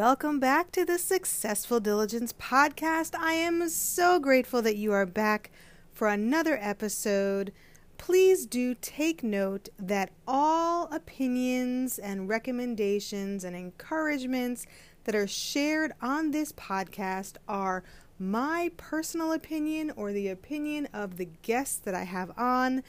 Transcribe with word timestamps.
Welcome 0.00 0.40
back 0.40 0.72
to 0.72 0.86
the 0.86 0.96
Successful 0.96 1.78
Diligence 1.78 2.32
podcast. 2.32 3.14
I 3.14 3.34
am 3.34 3.68
so 3.68 4.18
grateful 4.18 4.62
that 4.62 4.76
you 4.76 4.92
are 4.92 5.04
back 5.04 5.50
for 5.92 6.08
another 6.08 6.56
episode. 6.58 7.52
Please 7.98 8.46
do 8.46 8.74
take 8.74 9.22
note 9.22 9.68
that 9.78 10.10
all 10.26 10.90
opinions 10.90 11.98
and 11.98 12.30
recommendations 12.30 13.44
and 13.44 13.54
encouragements 13.54 14.64
that 15.04 15.14
are 15.14 15.26
shared 15.26 15.92
on 16.00 16.30
this 16.30 16.50
podcast 16.52 17.34
are 17.46 17.84
my 18.18 18.70
personal 18.78 19.32
opinion 19.32 19.92
or 19.96 20.14
the 20.14 20.28
opinion 20.28 20.88
of 20.94 21.18
the 21.18 21.28
guests 21.42 21.76
that 21.76 21.94
I 21.94 22.04
have 22.04 22.30
on. 22.38 22.82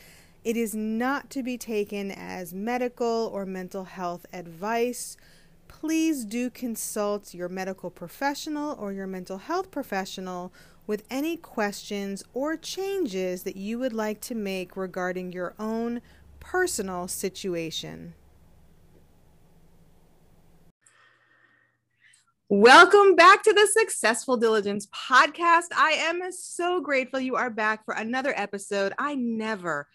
It 0.45 0.55
is 0.55 0.73
not 0.73 1.29
to 1.31 1.43
be 1.43 1.57
taken 1.57 2.09
as 2.09 2.53
medical 2.53 3.29
or 3.33 3.45
mental 3.45 3.83
health 3.83 4.25
advice. 4.31 5.17
Please 5.79 6.25
do 6.25 6.49
consult 6.49 7.33
your 7.33 7.47
medical 7.47 7.89
professional 7.89 8.75
or 8.77 8.91
your 8.91 9.07
mental 9.07 9.37
health 9.37 9.71
professional 9.71 10.51
with 10.85 11.03
any 11.09 11.37
questions 11.37 12.23
or 12.33 12.57
changes 12.57 13.43
that 13.43 13.55
you 13.55 13.79
would 13.79 13.93
like 13.93 14.19
to 14.19 14.35
make 14.35 14.75
regarding 14.75 15.31
your 15.31 15.55
own 15.57 16.01
personal 16.41 17.07
situation. 17.07 18.13
Welcome 22.49 23.15
back 23.15 23.41
to 23.43 23.53
the 23.53 23.67
Successful 23.71 24.35
Diligence 24.35 24.87
podcast. 24.87 25.67
I 25.75 25.91
am 25.91 26.19
so 26.33 26.81
grateful 26.81 27.21
you 27.21 27.37
are 27.37 27.49
back 27.49 27.85
for 27.85 27.93
another 27.93 28.33
episode. 28.35 28.91
I 28.99 29.15
never, 29.15 29.87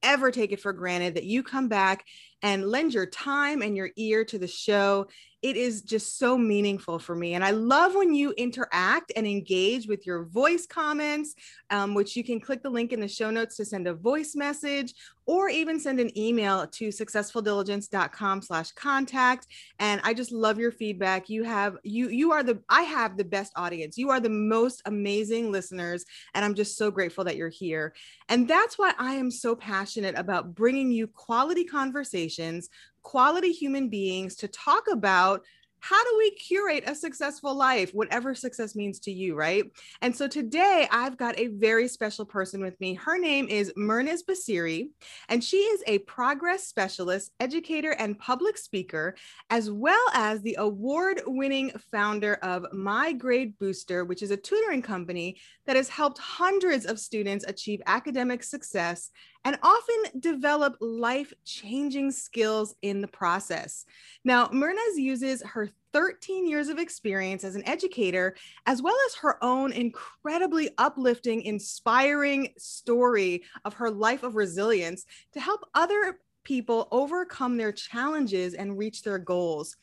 ever 0.00 0.30
take 0.30 0.52
it 0.52 0.60
for 0.60 0.72
granted 0.72 1.16
that 1.16 1.24
you 1.24 1.42
come 1.42 1.66
back 1.66 2.04
and 2.44 2.62
lend 2.62 2.92
your 2.92 3.06
time 3.06 3.62
and 3.62 3.74
your 3.74 3.88
ear 3.96 4.22
to 4.22 4.38
the 4.38 4.46
show 4.46 5.06
it 5.44 5.58
is 5.58 5.82
just 5.82 6.18
so 6.18 6.38
meaningful 6.38 6.98
for 6.98 7.14
me. 7.14 7.34
And 7.34 7.44
I 7.44 7.50
love 7.50 7.94
when 7.94 8.14
you 8.14 8.32
interact 8.38 9.12
and 9.14 9.26
engage 9.26 9.86
with 9.86 10.06
your 10.06 10.24
voice 10.24 10.64
comments, 10.66 11.34
um, 11.68 11.92
which 11.92 12.16
you 12.16 12.24
can 12.24 12.40
click 12.40 12.62
the 12.62 12.70
link 12.70 12.94
in 12.94 13.00
the 13.00 13.06
show 13.06 13.30
notes 13.30 13.56
to 13.56 13.66
send 13.66 13.86
a 13.86 13.92
voice 13.92 14.34
message 14.34 14.94
or 15.26 15.50
even 15.50 15.78
send 15.78 16.00
an 16.00 16.16
email 16.18 16.66
to 16.66 16.88
successfuldiligence.com 16.88 18.40
slash 18.40 18.72
contact. 18.72 19.46
And 19.78 20.00
I 20.02 20.14
just 20.14 20.32
love 20.32 20.58
your 20.58 20.72
feedback. 20.72 21.28
You 21.28 21.44
have, 21.44 21.76
you, 21.82 22.08
you 22.08 22.32
are 22.32 22.42
the, 22.42 22.60
I 22.70 22.82
have 22.82 23.18
the 23.18 23.24
best 23.24 23.52
audience. 23.54 23.98
You 23.98 24.08
are 24.10 24.20
the 24.20 24.30
most 24.30 24.80
amazing 24.86 25.52
listeners. 25.52 26.06
And 26.32 26.42
I'm 26.42 26.54
just 26.54 26.78
so 26.78 26.90
grateful 26.90 27.24
that 27.24 27.36
you're 27.36 27.50
here. 27.50 27.92
And 28.30 28.48
that's 28.48 28.78
why 28.78 28.94
I 28.98 29.14
am 29.14 29.30
so 29.30 29.54
passionate 29.54 30.18
about 30.18 30.54
bringing 30.54 30.90
you 30.90 31.06
quality 31.06 31.64
conversations 31.64 32.70
quality 33.04 33.52
human 33.52 33.88
beings 33.88 34.34
to 34.36 34.48
talk 34.48 34.84
about 34.90 35.44
how 35.84 36.02
do 36.02 36.14
we 36.16 36.30
curate 36.30 36.84
a 36.86 36.94
successful 36.94 37.54
life, 37.54 37.90
whatever 37.92 38.34
success 38.34 38.74
means 38.74 38.98
to 39.00 39.12
you, 39.12 39.34
right? 39.34 39.64
And 40.00 40.16
so 40.16 40.26
today 40.26 40.88
I've 40.90 41.18
got 41.18 41.38
a 41.38 41.48
very 41.48 41.88
special 41.88 42.24
person 42.24 42.62
with 42.62 42.80
me. 42.80 42.94
Her 42.94 43.18
name 43.18 43.48
is 43.50 43.70
Mehrnaz 43.76 44.20
Bassiri, 44.26 44.88
and 45.28 45.44
she 45.44 45.58
is 45.58 45.82
a 45.86 45.98
progress 45.98 46.66
specialist, 46.66 47.32
educator, 47.38 47.90
and 47.90 48.18
public 48.18 48.56
speaker, 48.56 49.14
as 49.50 49.70
well 49.70 50.06
as 50.14 50.40
the 50.40 50.56
award 50.58 51.20
winning 51.26 51.70
founder 51.92 52.36
of 52.36 52.64
My 52.72 53.12
Grade 53.12 53.58
Booster, 53.58 54.06
which 54.06 54.22
is 54.22 54.30
a 54.30 54.38
tutoring 54.38 54.80
company 54.80 55.36
that 55.66 55.76
has 55.76 55.90
helped 55.90 56.18
hundreds 56.18 56.86
of 56.86 56.98
students 56.98 57.44
achieve 57.44 57.82
academic 57.84 58.42
success 58.42 59.10
and 59.44 59.58
often 59.62 60.20
develop 60.20 60.76
life 60.80 61.32
changing 61.44 62.10
skills 62.10 62.74
in 62.82 63.00
the 63.00 63.08
process. 63.08 63.84
Now, 64.24 64.48
Mehrnaz 64.48 64.96
uses 64.96 65.42
her 65.42 65.68
13 65.92 66.48
years 66.48 66.68
of 66.68 66.78
experience 66.78 67.44
as 67.44 67.54
an 67.54 67.66
educator, 67.68 68.34
as 68.66 68.82
well 68.82 68.96
as 69.06 69.14
her 69.16 69.42
own 69.44 69.72
incredibly 69.72 70.70
uplifting, 70.78 71.42
inspiring 71.42 72.48
story 72.58 73.42
of 73.64 73.74
her 73.74 73.90
life 73.90 74.22
of 74.22 74.34
resilience 74.34 75.06
to 75.32 75.40
help 75.40 75.60
other 75.74 76.18
people 76.42 76.88
overcome 76.90 77.56
their 77.56 77.72
challenges 77.72 78.54
and 78.54 78.78
reach 78.78 79.02
their 79.02 79.18
goals. 79.18 79.76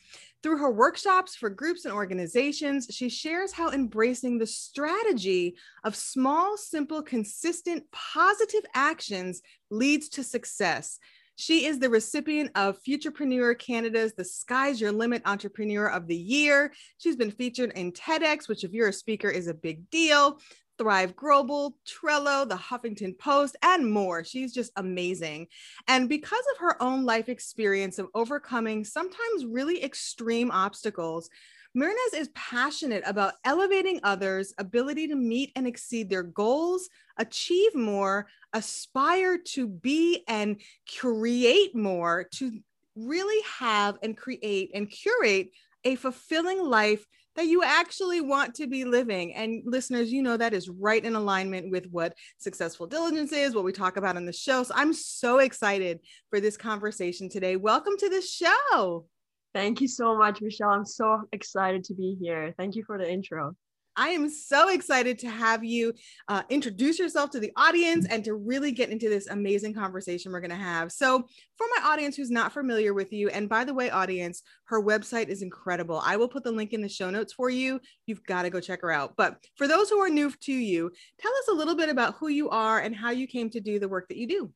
Through 0.44 0.58
her 0.58 0.72
workshops 0.72 1.36
for 1.36 1.50
groups 1.50 1.86
and 1.86 1.94
organizations, 1.94 2.88
she 2.90 3.10
shares 3.10 3.52
how 3.52 3.70
embracing 3.70 4.40
the 4.40 4.48
strategy 4.48 5.56
of 5.84 5.96
small, 5.96 6.58
simple, 6.58 7.04
consistent, 7.04 7.84
positive 7.92 8.64
actions 8.74 9.42
leads 9.70 10.10
to 10.10 10.24
success. 10.24 10.98
She 11.36 11.66
is 11.66 11.80
the 11.80 11.90
recipient 11.90 12.52
of 12.56 12.78
Futurpreneur 12.84 13.58
Canada's 13.58 14.14
The 14.14 14.26
Sky's 14.26 14.82
Your 14.82 14.92
Limit 14.92 15.24
Entrepreneur 15.26 15.88
of 15.88 16.08
the 16.08 16.16
Year. 16.16 16.72
She's 16.98 17.16
been 17.16 17.32
featured 17.32 17.72
in 17.72 17.92
TEDx, 17.94 18.48
which, 18.48 18.64
if 18.64 18.74
you're 18.74 18.90
a 18.90 18.94
speaker, 18.94 19.30
is 19.30 19.48
a 19.48 19.54
big 19.54 19.90
deal. 19.90 20.40
Thrive 20.82 21.16
Global, 21.16 21.76
Trello, 21.86 22.50
the 22.50 22.56
Huffington 22.56 23.16
Post, 23.16 23.56
and 23.62 23.92
more. 23.92 24.24
She's 24.24 24.52
just 24.52 24.72
amazing. 24.78 25.46
And 25.88 26.10
because 26.10 26.44
of 26.54 26.58
her 26.58 26.82
own 26.82 27.06
life 27.06 27.30
experience 27.30 28.00
of 28.00 28.08
overcoming 28.16 28.84
sometimes 28.84 29.46
really 29.46 29.84
extreme 29.84 30.50
obstacles, 30.50 31.30
Mehrnaz 31.78 32.16
is 32.16 32.30
passionate 32.34 33.04
about 33.06 33.36
elevating 33.46 34.00
others' 34.02 34.56
ability 34.58 35.08
to 35.10 35.16
meet 35.16 35.52
and 35.56 35.68
exceed 35.68 36.10
their 36.10 36.24
goals, 36.24 36.90
achieve 37.20 37.76
more, 37.76 38.26
aspire 38.54 39.38
to 39.38 39.68
be 39.68 40.24
and 40.28 40.60
create 41.00 41.76
more, 41.76 42.26
to 42.34 42.60
really 42.96 43.44
have 43.60 44.00
and 44.02 44.18
create 44.18 44.72
and 44.74 44.90
curate 44.90 45.52
a 45.84 45.96
fulfilling 45.96 46.64
life 46.64 47.06
that 47.36 47.48
you 47.48 47.64
actually 47.64 48.22
want 48.22 48.56
to 48.56 48.68
be 48.68 48.86
living. 48.86 49.34
And 49.34 49.64
listeners, 49.66 50.12
you 50.12 50.22
know 50.22 50.38
that 50.38 50.54
is 50.54 50.70
right 50.70 51.04
in 51.04 51.16
alignment 51.16 51.72
with 51.72 51.88
what 51.92 52.14
successful 52.38 52.88
diligence 52.88 53.32
is, 53.32 53.56
what 53.56 53.64
we 53.64 53.72
talk 53.72 53.98
about 53.98 54.18
on 54.18 54.26
the 54.26 54.34
show. 54.34 54.64
So 54.64 54.74
I'm 54.76 54.94
so 54.94 55.40
excited 55.40 56.00
for 56.30 56.40
this 56.40 56.58
conversation 56.58 57.30
today. 57.30 57.56
Welcome 57.56 57.98
to 57.98 58.10
the 58.10 58.22
show. 58.22 59.06
Thank 59.54 59.82
you 59.82 59.88
so 59.88 60.18
much, 60.18 60.42
Michelle. 60.42 60.70
I'm 60.70 60.86
so 60.86 61.24
excited 61.32 61.84
to 61.86 61.94
be 61.94 62.18
here. 62.20 62.54
Thank 62.58 62.76
you 62.76 62.84
for 62.86 62.98
the 62.98 63.10
intro. 63.10 63.56
I 63.96 64.10
am 64.10 64.30
so 64.30 64.70
excited 64.70 65.20
to 65.20 65.30
have 65.30 65.64
you 65.64 65.94
uh, 66.28 66.44
introduce 66.50 66.98
yourself 66.98 67.30
to 67.32 67.40
the 67.40 67.52
audience 67.56 68.08
and 68.10 68.24
to 68.24 68.36
really 68.36 68.72
get 68.72 68.90
into 68.90 69.10
this 69.10 69.28
amazing 69.28 69.74
conversation 69.74 70.32
we're 70.32 70.40
going 70.40 70.52
to 70.52 70.56
have. 70.56 70.92
So, 70.92 71.26
for 71.58 71.68
my 71.78 71.92
audience 71.92 72.16
who's 72.16 72.32
not 72.32 72.54
familiar 72.54 72.94
with 72.94 73.12
you, 73.12 73.30
and 73.30 73.50
by 73.50 73.64
the 73.64 73.74
way, 73.74 73.90
audience, 73.90 74.44
her 74.66 74.82
website 74.82 75.28
is 75.28 75.42
incredible. 75.42 76.02
I 76.04 76.18
will 76.18 76.30
put 76.30 76.44
the 76.44 76.52
link 76.52 76.74
in 76.74 76.82
the 76.82 76.90
show 76.90 77.10
notes 77.10 77.34
for 77.34 77.50
you. 77.50 77.80
You've 78.06 78.24
got 78.24 78.44
to 78.44 78.50
go 78.50 78.60
check 78.60 78.82
her 78.82 78.92
out. 78.92 79.16
But 79.18 79.38
for 79.56 79.68
those 79.68 79.90
who 79.90 80.00
are 80.00 80.10
new 80.10 80.32
to 80.32 80.54
you, 80.54 80.92
tell 81.20 81.32
us 81.32 81.48
a 81.50 81.56
little 81.56 81.76
bit 81.76 81.90
about 81.90 82.16
who 82.16 82.30
you 82.30 82.50
are 82.50 82.80
and 82.80 82.96
how 82.96 83.12
you 83.12 83.28
came 83.28 83.50
to 83.52 83.60
do 83.60 83.80
the 83.80 83.90
work 83.90 84.08
that 84.08 84.18
you 84.18 84.28
do. 84.28 84.52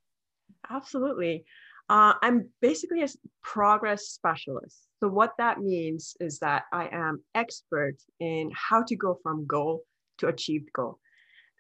Absolutely. 0.70 1.46
Uh, 1.88 2.14
I'm 2.22 2.50
basically 2.62 3.04
a 3.04 3.08
progress 3.44 4.08
specialist. 4.08 4.88
So 5.00 5.08
what 5.08 5.34
that 5.38 5.60
means 5.60 6.16
is 6.20 6.40
that 6.40 6.64
I 6.74 6.90
am 6.92 7.24
expert 7.36 7.96
in 8.20 8.52
how 8.56 8.84
to 8.84 8.96
go 8.96 9.20
from 9.22 9.46
goal 9.46 9.84
to 10.18 10.28
achieved 10.28 10.70
goal. 10.74 11.00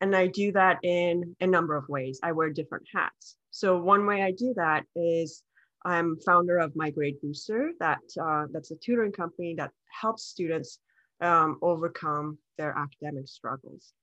And 0.01 0.15
I 0.15 0.27
do 0.27 0.51
that 0.53 0.79
in 0.83 1.35
a 1.39 1.47
number 1.47 1.75
of 1.75 1.87
ways. 1.87 2.19
I 2.23 2.31
wear 2.31 2.49
different 2.49 2.85
hats. 2.93 3.37
So 3.51 3.77
one 3.79 4.05
way 4.05 4.23
I 4.23 4.31
do 4.31 4.53
that 4.57 4.85
is 4.95 5.43
I'm 5.85 6.17
founder 6.25 6.57
of 6.57 6.75
My 6.75 6.89
Grade 6.89 7.21
Booster. 7.21 7.71
That 7.79 7.99
uh, 8.19 8.45
that's 8.51 8.71
a 8.71 8.75
tutoring 8.75 9.11
company 9.11 9.53
that 9.55 9.71
helps 10.01 10.23
students 10.23 10.79
um, 11.21 11.59
overcome 11.61 12.39
their 12.57 12.75
academic 12.75 13.27
struggles. 13.27 13.93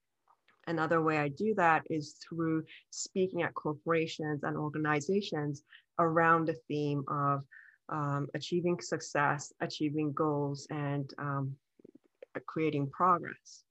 Another 0.67 1.03
way 1.03 1.19
I 1.19 1.29
do 1.29 1.55
that 1.57 1.83
is 1.91 2.15
through 2.27 2.65
speaking 2.91 3.43
at 3.43 3.55
corporations 3.55 4.45
and 4.45 4.57
organizations 4.57 5.65
around 5.99 6.47
the 6.47 6.57
theme 6.69 7.05
of 7.09 7.43
um, 7.89 8.29
achieving 8.35 8.81
success, 8.81 9.53
achieving 9.61 10.13
goals, 10.13 10.67
and 10.71 11.13
um, 11.19 11.55
creating 12.47 12.89
progress. 12.91 13.65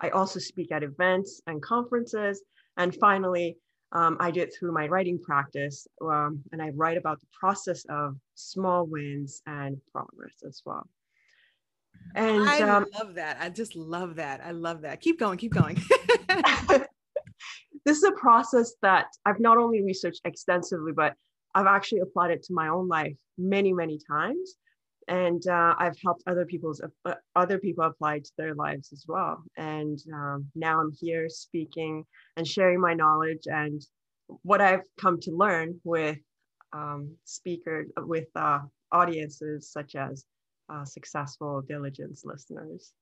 I 0.00 0.10
also 0.10 0.40
speak 0.40 0.72
at 0.72 0.82
events 0.82 1.42
and 1.46 1.62
conferences. 1.62 2.42
And 2.76 2.94
finally, 2.96 3.56
um, 3.92 4.16
I 4.20 4.30
do 4.30 4.40
it 4.40 4.54
through 4.58 4.72
my 4.72 4.88
writing 4.88 5.18
practice, 5.18 5.86
um, 6.02 6.42
and 6.50 6.62
I 6.62 6.70
write 6.70 6.96
about 6.96 7.20
the 7.20 7.26
process 7.38 7.84
of 7.90 8.16
small 8.34 8.86
wins 8.86 9.42
and 9.46 9.76
progress 9.92 10.42
as 10.46 10.62
well. 10.64 10.88
And 12.14 12.48
I 12.48 12.60
um, 12.62 12.86
love 12.98 13.14
that. 13.14 13.36
I 13.38 13.50
just 13.50 13.76
love 13.76 14.16
that. 14.16 14.40
I 14.42 14.52
love 14.52 14.80
that. 14.82 15.00
Keep 15.02 15.20
going, 15.20 15.38
keep 15.38 15.52
going. 15.52 15.76
this 17.84 17.98
is 17.98 18.04
a 18.04 18.12
process 18.12 18.74
that 18.82 19.06
I've 19.26 19.40
not 19.40 19.58
only 19.58 19.82
researched 19.82 20.22
extensively, 20.24 20.92
but 20.92 21.14
I've 21.54 21.66
actually 21.66 22.00
applied 22.00 22.30
it 22.30 22.42
to 22.44 22.54
my 22.54 22.68
own 22.68 22.88
life 22.88 23.16
many, 23.38 23.72
many 23.72 23.98
times. 24.10 24.56
And 25.08 25.44
uh, 25.48 25.74
I've 25.78 25.96
helped 26.02 26.22
other 26.26 26.46
people's 26.46 26.80
uh, 27.04 27.14
other 27.34 27.58
people 27.58 27.84
apply 27.84 28.16
it 28.16 28.24
to 28.26 28.32
their 28.38 28.54
lives 28.54 28.92
as 28.92 29.04
well. 29.08 29.42
And 29.56 29.98
um, 30.14 30.46
now 30.54 30.80
I'm 30.80 30.92
here 31.00 31.28
speaking 31.28 32.04
and 32.36 32.46
sharing 32.46 32.80
my 32.80 32.94
knowledge 32.94 33.46
and 33.46 33.82
what 34.42 34.60
I've 34.60 34.84
come 35.00 35.18
to 35.20 35.32
learn 35.32 35.80
with 35.84 36.18
um, 36.72 37.16
speakers, 37.24 37.90
with 37.98 38.28
uh, 38.36 38.60
audiences 38.92 39.70
such 39.70 39.96
as 39.96 40.24
uh, 40.72 40.84
successful 40.84 41.62
diligence 41.68 42.22
listeners. 42.24 42.92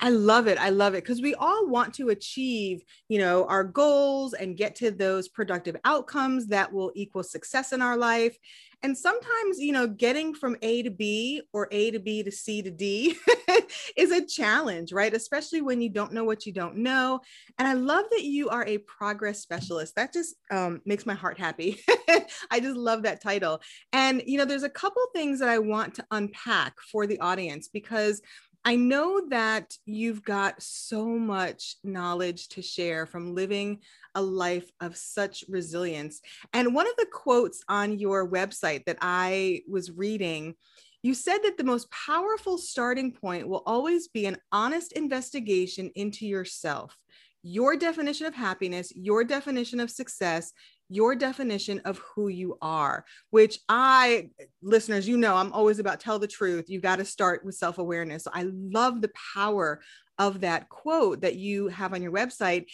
I 0.00 0.08
love 0.10 0.46
it. 0.46 0.58
I 0.58 0.70
love 0.70 0.94
it 0.94 1.04
because 1.04 1.20
we 1.20 1.34
all 1.34 1.68
want 1.68 1.94
to 1.94 2.08
achieve, 2.08 2.82
you 3.08 3.18
know, 3.18 3.44
our 3.46 3.62
goals 3.62 4.32
and 4.32 4.56
get 4.56 4.74
to 4.76 4.90
those 4.90 5.28
productive 5.28 5.76
outcomes 5.84 6.46
that 6.48 6.72
will 6.72 6.90
equal 6.94 7.22
success 7.22 7.72
in 7.72 7.82
our 7.82 7.96
life. 7.96 8.36
And 8.82 8.96
sometimes, 8.96 9.58
you 9.58 9.72
know, 9.72 9.86
getting 9.86 10.34
from 10.34 10.56
A 10.62 10.82
to 10.82 10.90
B 10.90 11.42
or 11.52 11.68
A 11.70 11.90
to 11.90 12.00
B 12.00 12.22
to 12.22 12.32
C 12.32 12.62
to 12.62 12.70
D 12.70 13.14
is 13.96 14.10
a 14.10 14.24
challenge, 14.24 14.90
right? 14.90 15.12
Especially 15.12 15.60
when 15.60 15.82
you 15.82 15.90
don't 15.90 16.14
know 16.14 16.24
what 16.24 16.46
you 16.46 16.52
don't 16.52 16.76
know. 16.76 17.20
And 17.58 17.68
I 17.68 17.74
love 17.74 18.06
that 18.10 18.22
you 18.22 18.48
are 18.48 18.64
a 18.66 18.78
progress 18.78 19.40
specialist. 19.40 19.96
That 19.96 20.14
just 20.14 20.34
um, 20.50 20.80
makes 20.86 21.04
my 21.04 21.12
heart 21.12 21.38
happy. 21.38 21.78
I 22.50 22.60
just 22.60 22.76
love 22.76 23.02
that 23.02 23.22
title. 23.22 23.60
And, 23.92 24.22
you 24.24 24.38
know, 24.38 24.46
there's 24.46 24.62
a 24.62 24.70
couple 24.70 25.02
things 25.14 25.40
that 25.40 25.50
I 25.50 25.58
want 25.58 25.94
to 25.96 26.06
unpack 26.10 26.74
for 26.90 27.06
the 27.06 27.20
audience 27.20 27.68
because 27.68 28.22
I 28.64 28.76
know 28.76 29.22
that 29.30 29.74
you've 29.86 30.22
got 30.22 30.62
so 30.62 31.06
much 31.06 31.76
knowledge 31.82 32.48
to 32.50 32.62
share 32.62 33.06
from 33.06 33.34
living 33.34 33.80
a 34.14 34.20
life 34.20 34.70
of 34.80 34.96
such 34.96 35.44
resilience. 35.48 36.20
And 36.52 36.74
one 36.74 36.86
of 36.86 36.94
the 36.96 37.06
quotes 37.10 37.62
on 37.68 37.98
your 37.98 38.28
website 38.28 38.84
that 38.84 38.98
I 39.00 39.62
was 39.66 39.90
reading, 39.90 40.56
you 41.02 41.14
said 41.14 41.38
that 41.44 41.56
the 41.56 41.64
most 41.64 41.90
powerful 41.90 42.58
starting 42.58 43.12
point 43.12 43.48
will 43.48 43.62
always 43.64 44.08
be 44.08 44.26
an 44.26 44.36
honest 44.52 44.92
investigation 44.92 45.90
into 45.94 46.26
yourself, 46.26 46.98
your 47.42 47.76
definition 47.76 48.26
of 48.26 48.34
happiness, 48.34 48.92
your 48.94 49.24
definition 49.24 49.80
of 49.80 49.90
success, 49.90 50.52
your 50.90 51.14
definition 51.14 51.80
of 51.84 51.98
who 51.98 52.28
you 52.28 52.58
are, 52.60 53.04
which 53.30 53.60
I, 53.68 54.30
listeners, 54.60 55.08
you 55.08 55.16
know, 55.16 55.36
I'm 55.36 55.52
always 55.52 55.78
about 55.78 56.00
tell 56.00 56.18
the 56.18 56.26
truth. 56.26 56.68
You 56.68 56.80
got 56.80 56.96
to 56.96 57.04
start 57.04 57.44
with 57.44 57.54
self 57.54 57.78
awareness. 57.78 58.24
So 58.24 58.30
I 58.34 58.48
love 58.52 59.00
the 59.00 59.12
power 59.34 59.80
of 60.18 60.40
that 60.40 60.68
quote 60.68 61.22
that 61.22 61.36
you 61.36 61.68
have 61.68 61.94
on 61.94 62.02
your 62.02 62.12
website. 62.12 62.66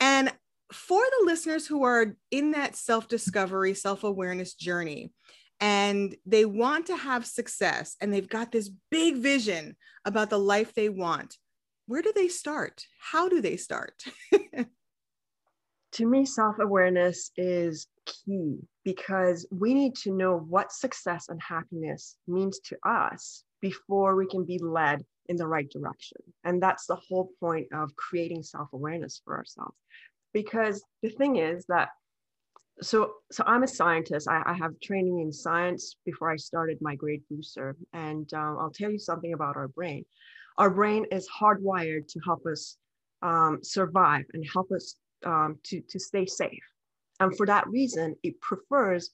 And 0.00 0.32
for 0.72 1.02
the 1.02 1.26
listeners 1.26 1.66
who 1.66 1.84
are 1.84 2.16
in 2.30 2.52
that 2.52 2.76
self 2.76 3.08
discovery, 3.08 3.74
self 3.74 4.04
awareness 4.04 4.54
journey, 4.54 5.12
and 5.60 6.14
they 6.26 6.44
want 6.44 6.86
to 6.86 6.96
have 6.96 7.26
success 7.26 7.96
and 8.00 8.12
they've 8.12 8.28
got 8.28 8.52
this 8.52 8.70
big 8.90 9.16
vision 9.16 9.76
about 10.04 10.30
the 10.30 10.38
life 10.38 10.74
they 10.74 10.88
want, 10.88 11.36
where 11.86 12.02
do 12.02 12.12
they 12.14 12.28
start? 12.28 12.86
How 13.00 13.28
do 13.28 13.40
they 13.40 13.56
start? 13.56 14.02
to 15.94 16.06
me, 16.06 16.24
self 16.24 16.58
awareness 16.58 17.30
is 17.36 17.86
key 18.04 18.58
because 18.84 19.46
we 19.50 19.74
need 19.74 19.94
to 19.94 20.12
know 20.12 20.36
what 20.36 20.72
success 20.72 21.28
and 21.28 21.40
happiness 21.40 22.16
means 22.26 22.58
to 22.60 22.76
us 22.84 23.44
before 23.60 24.16
we 24.16 24.26
can 24.26 24.44
be 24.44 24.58
led 24.58 25.04
in 25.28 25.36
the 25.36 25.46
right 25.46 25.70
direction. 25.70 26.18
And 26.42 26.62
that's 26.62 26.86
the 26.86 26.96
whole 27.08 27.30
point 27.40 27.68
of 27.72 27.94
creating 27.96 28.42
self 28.42 28.68
awareness 28.72 29.22
for 29.24 29.36
ourselves. 29.36 29.76
Because 30.32 30.82
the 31.02 31.10
thing 31.10 31.36
is 31.36 31.64
that 31.68 31.90
so 32.82 33.12
so 33.30 33.44
i'm 33.46 33.62
a 33.62 33.68
scientist 33.68 34.28
I, 34.28 34.42
I, 34.44 34.54
have 34.54 34.72
training 34.82 35.20
in 35.20 35.32
science 35.32 35.94
before 36.04 36.32
i 36.32 36.34
started 36.34 36.78
My 36.80 36.96
Grade 36.96 37.22
Booster 37.30 37.76
and 37.92 38.28
um, 38.34 38.58
i'll 38.60 38.72
tell 38.74 38.90
you 38.90 38.98
something 38.98 39.32
about 39.32 39.54
our 39.54 39.68
brain 39.68 40.04
our 40.58 40.70
brain 40.70 41.06
is 41.12 41.28
hardwired 41.40 42.08
to 42.08 42.20
help 42.26 42.44
us 42.50 42.76
um, 43.22 43.60
survive 43.62 44.24
and 44.34 44.44
help 44.52 44.72
us 44.72 44.96
um, 45.24 45.58
to, 45.64 45.80
to 45.88 45.98
stay 45.98 46.26
safe. 46.26 46.64
And 47.20 47.36
for 47.36 47.46
that 47.46 47.68
reason, 47.68 48.16
it 48.22 48.40
prefers 48.40 49.10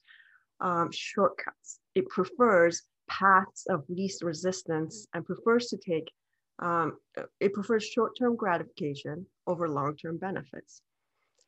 um, 0.59 0.89
shortcuts. 0.91 1.79
It 1.95 2.07
prefers 2.09 2.83
paths 3.09 3.65
of 3.69 3.83
least 3.89 4.23
resistance 4.23 5.07
and 5.13 5.25
prefers 5.25 5.67
to 5.67 5.77
take, 5.77 6.11
um, 6.59 6.97
it 7.39 7.53
prefers 7.53 7.83
short-term 7.83 8.35
gratification 8.35 9.25
over 9.47 9.67
long-term 9.67 10.17
benefits. 10.17 10.81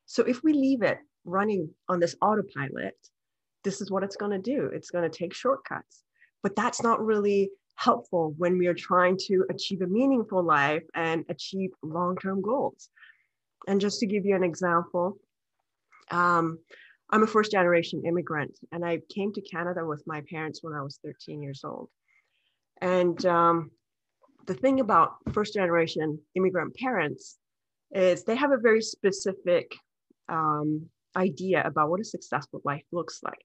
So 0.05 0.23
if 0.23 0.43
we 0.43 0.53
leave 0.53 0.81
it 0.81 0.97
running 1.25 1.69
on 1.87 1.99
this 1.99 2.15
autopilot, 2.21 2.97
this 3.63 3.79
is 3.79 3.89
what 3.89 4.03
it's 4.03 4.17
going 4.17 4.31
to 4.31 4.39
do. 4.55 4.69
It's 4.73 4.91
going 4.91 5.09
to 5.09 5.17
take 5.17 5.33
shortcuts. 5.33 6.03
But 6.41 6.55
that's 6.55 6.83
not 6.83 7.03
really 7.03 7.49
helpful 7.75 8.35
when 8.37 8.57
we 8.57 8.67
are 8.67 8.73
trying 8.73 9.17
to 9.17 9.45
achieve 9.49 9.81
a 9.81 9.87
meaningful 9.87 10.43
life 10.43 10.83
and 10.93 11.25
achieve 11.29 11.71
long-term 11.81 12.41
goals. 12.41 12.89
And 13.67 13.79
just 13.81 13.99
to 13.99 14.07
give 14.07 14.25
you 14.25 14.35
an 14.35 14.43
example, 14.43 15.17
um, 16.11 16.59
I'm 17.09 17.23
a 17.23 17.27
first 17.27 17.51
generation 17.51 18.03
immigrant 18.05 18.57
and 18.71 18.83
I 18.85 18.99
came 19.13 19.31
to 19.33 19.41
Canada 19.41 19.85
with 19.85 20.03
my 20.05 20.21
parents 20.29 20.59
when 20.63 20.73
I 20.73 20.81
was 20.81 20.99
13 21.03 21.41
years 21.41 21.61
old. 21.63 21.89
And 22.81 23.23
um, 23.25 23.71
the 24.47 24.53
thing 24.53 24.79
about 24.79 25.15
first 25.31 25.53
generation 25.53 26.19
immigrant 26.35 26.75
parents 26.75 27.37
is 27.91 28.23
they 28.23 28.35
have 28.35 28.51
a 28.51 28.57
very 28.57 28.81
specific 28.81 29.71
um, 30.27 30.89
idea 31.15 31.61
about 31.65 31.89
what 31.89 32.01
a 32.01 32.05
successful 32.05 32.61
life 32.65 32.83
looks 32.91 33.21
like. 33.23 33.39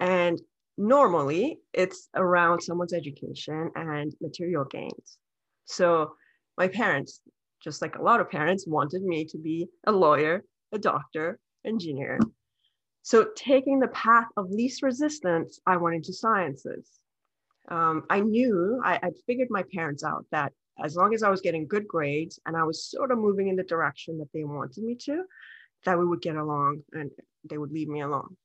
And 0.00 0.40
normally 0.78 1.58
it's 1.72 2.08
around 2.14 2.62
someone's 2.62 2.94
education 2.94 3.70
and 3.74 4.14
material 4.20 4.64
gains. 4.64 5.18
So 5.66 6.14
my 6.56 6.68
parents, 6.68 7.20
just 7.62 7.82
like 7.82 7.96
a 7.96 8.02
lot 8.02 8.20
of 8.20 8.30
parents, 8.30 8.66
wanted 8.66 9.02
me 9.02 9.24
to 9.26 9.38
be 9.38 9.68
a 9.86 9.92
lawyer, 9.92 10.44
a 10.72 10.78
doctor, 10.78 11.38
engineer. 11.64 12.18
So, 13.02 13.28
taking 13.36 13.80
the 13.80 13.88
path 13.88 14.28
of 14.36 14.50
least 14.50 14.82
resistance, 14.82 15.60
I 15.66 15.76
went 15.76 15.96
into 15.96 16.12
sciences. 16.12 16.88
Um, 17.68 18.04
I 18.10 18.20
knew, 18.20 18.80
I, 18.84 18.98
I'd 19.02 19.16
figured 19.26 19.48
my 19.50 19.64
parents 19.74 20.04
out 20.04 20.26
that 20.30 20.52
as 20.82 20.96
long 20.96 21.14
as 21.14 21.22
I 21.22 21.30
was 21.30 21.40
getting 21.40 21.66
good 21.66 21.86
grades 21.86 22.40
and 22.46 22.56
I 22.56 22.64
was 22.64 22.84
sort 22.84 23.12
of 23.12 23.18
moving 23.18 23.48
in 23.48 23.56
the 23.56 23.62
direction 23.62 24.18
that 24.18 24.32
they 24.32 24.44
wanted 24.44 24.82
me 24.82 24.96
to, 25.02 25.24
that 25.84 25.98
we 25.98 26.06
would 26.06 26.22
get 26.22 26.36
along 26.36 26.82
and 26.92 27.10
they 27.48 27.58
would 27.58 27.72
leave 27.72 27.88
me 27.88 28.00
alone. 28.00 28.36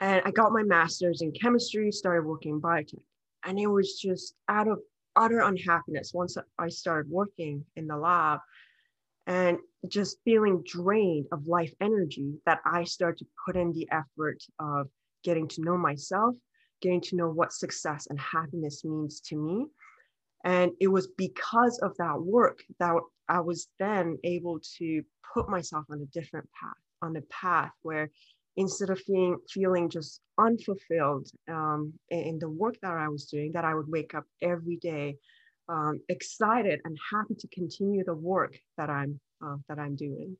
And 0.00 0.22
I 0.24 0.30
got 0.30 0.52
my 0.52 0.62
master's 0.62 1.22
in 1.22 1.32
chemistry, 1.32 1.90
started 1.92 2.26
working 2.26 2.54
in 2.54 2.60
biotech. 2.60 3.02
And 3.44 3.58
it 3.58 3.66
was 3.66 3.98
just 4.00 4.34
out 4.48 4.68
of 4.68 4.80
utter 5.16 5.40
unhappiness 5.40 6.12
once 6.14 6.36
I 6.58 6.68
started 6.68 7.10
working 7.10 7.64
in 7.76 7.86
the 7.86 7.96
lab 7.96 8.40
and 9.26 9.58
just 9.88 10.18
feeling 10.24 10.62
drained 10.66 11.26
of 11.32 11.46
life 11.46 11.72
energy 11.80 12.34
that 12.46 12.60
I 12.64 12.84
started 12.84 13.18
to 13.18 13.26
put 13.46 13.56
in 13.56 13.72
the 13.72 13.88
effort 13.90 14.42
of 14.58 14.88
getting 15.22 15.48
to 15.48 15.62
know 15.62 15.76
myself, 15.76 16.34
getting 16.82 17.00
to 17.02 17.16
know 17.16 17.30
what 17.30 17.52
success 17.52 18.06
and 18.10 18.18
happiness 18.18 18.84
means 18.84 19.20
to 19.20 19.36
me. 19.36 19.66
And 20.44 20.72
it 20.80 20.88
was 20.88 21.08
because 21.16 21.78
of 21.78 21.96
that 21.96 22.20
work 22.20 22.62
that 22.78 22.94
I 23.28 23.40
was 23.40 23.68
then 23.78 24.18
able 24.24 24.60
to 24.78 25.02
put 25.32 25.48
myself 25.48 25.84
on 25.90 26.02
a 26.02 26.06
different 26.06 26.48
path, 26.60 26.76
on 27.00 27.16
a 27.16 27.22
path 27.22 27.72
where 27.82 28.10
instead 28.56 28.90
of 28.90 29.00
feeling 29.00 29.38
feeling 29.50 29.88
just 29.88 30.20
unfulfilled 30.38 31.28
um, 31.48 31.92
in 32.10 32.38
the 32.38 32.48
work 32.48 32.76
that 32.82 32.92
I 32.92 33.08
was 33.08 33.26
doing, 33.26 33.52
that 33.52 33.64
I 33.64 33.74
would 33.74 33.88
wake 33.88 34.14
up 34.14 34.24
every 34.42 34.76
day 34.76 35.16
um, 35.68 36.00
excited 36.08 36.80
and 36.84 36.96
happy 37.12 37.34
to 37.34 37.48
continue 37.48 38.04
the 38.04 38.14
work 38.14 38.56
that 38.76 38.90
I'm 38.90 39.20
uh, 39.44 39.56
that 39.68 39.78
I'm 39.78 39.96
doing. 39.96 40.36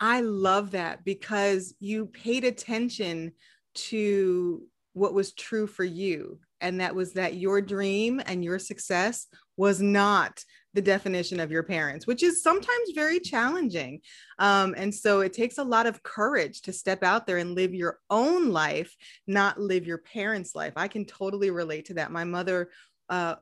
I 0.00 0.20
love 0.20 0.72
that 0.72 1.04
because 1.04 1.74
you 1.80 2.06
paid 2.06 2.44
attention 2.44 3.32
to 3.74 4.62
what 4.92 5.14
was 5.14 5.32
true 5.32 5.66
for 5.66 5.84
you 5.84 6.38
and 6.60 6.80
that 6.80 6.94
was 6.94 7.12
that 7.12 7.34
your 7.34 7.60
dream 7.60 8.20
and 8.24 8.42
your 8.42 8.58
success 8.58 9.26
was 9.56 9.80
not 9.80 10.42
the 10.76 10.82
definition 10.82 11.40
of 11.40 11.50
your 11.50 11.62
parents, 11.62 12.06
which 12.06 12.22
is 12.22 12.42
sometimes 12.42 12.90
very 12.94 13.18
challenging. 13.18 14.00
Um, 14.38 14.74
and 14.76 14.94
so 14.94 15.22
it 15.22 15.32
takes 15.32 15.56
a 15.56 15.64
lot 15.64 15.86
of 15.86 16.02
courage 16.02 16.60
to 16.62 16.72
step 16.72 17.02
out 17.02 17.26
there 17.26 17.38
and 17.38 17.54
live 17.54 17.74
your 17.74 17.98
own 18.10 18.50
life, 18.50 18.94
not 19.26 19.58
live 19.58 19.86
your 19.86 19.98
parents' 19.98 20.54
life. 20.54 20.74
I 20.76 20.86
can 20.86 21.06
totally 21.06 21.50
relate 21.50 21.86
to 21.86 21.94
that. 21.94 22.12
My 22.12 22.24
mother, 22.24 22.68
uh, 23.08 23.36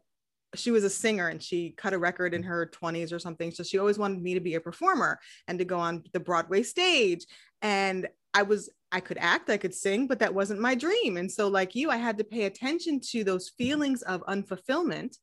she 0.54 0.70
was 0.70 0.84
a 0.84 0.90
singer 0.90 1.26
and 1.26 1.42
she 1.42 1.70
cut 1.70 1.92
a 1.92 1.98
record 1.98 2.34
in 2.34 2.44
her 2.44 2.70
20s 2.72 3.12
or 3.12 3.18
something. 3.18 3.50
So 3.50 3.64
she 3.64 3.78
always 3.78 3.98
wanted 3.98 4.22
me 4.22 4.34
to 4.34 4.40
be 4.40 4.54
a 4.54 4.60
performer 4.60 5.18
and 5.48 5.58
to 5.58 5.64
go 5.64 5.80
on 5.80 6.04
the 6.12 6.20
Broadway 6.20 6.62
stage. 6.62 7.26
And 7.62 8.08
I 8.32 8.42
was, 8.42 8.70
I 8.92 9.00
could 9.00 9.18
act, 9.18 9.50
I 9.50 9.56
could 9.56 9.74
sing, 9.74 10.06
but 10.06 10.20
that 10.20 10.32
wasn't 10.32 10.60
my 10.60 10.76
dream. 10.76 11.16
And 11.16 11.30
so, 11.30 11.48
like 11.48 11.74
you, 11.74 11.90
I 11.90 11.96
had 11.96 12.16
to 12.18 12.24
pay 12.24 12.44
attention 12.44 13.00
to 13.10 13.24
those 13.24 13.48
feelings 13.48 14.02
of 14.02 14.22
unfulfillment 14.28 15.16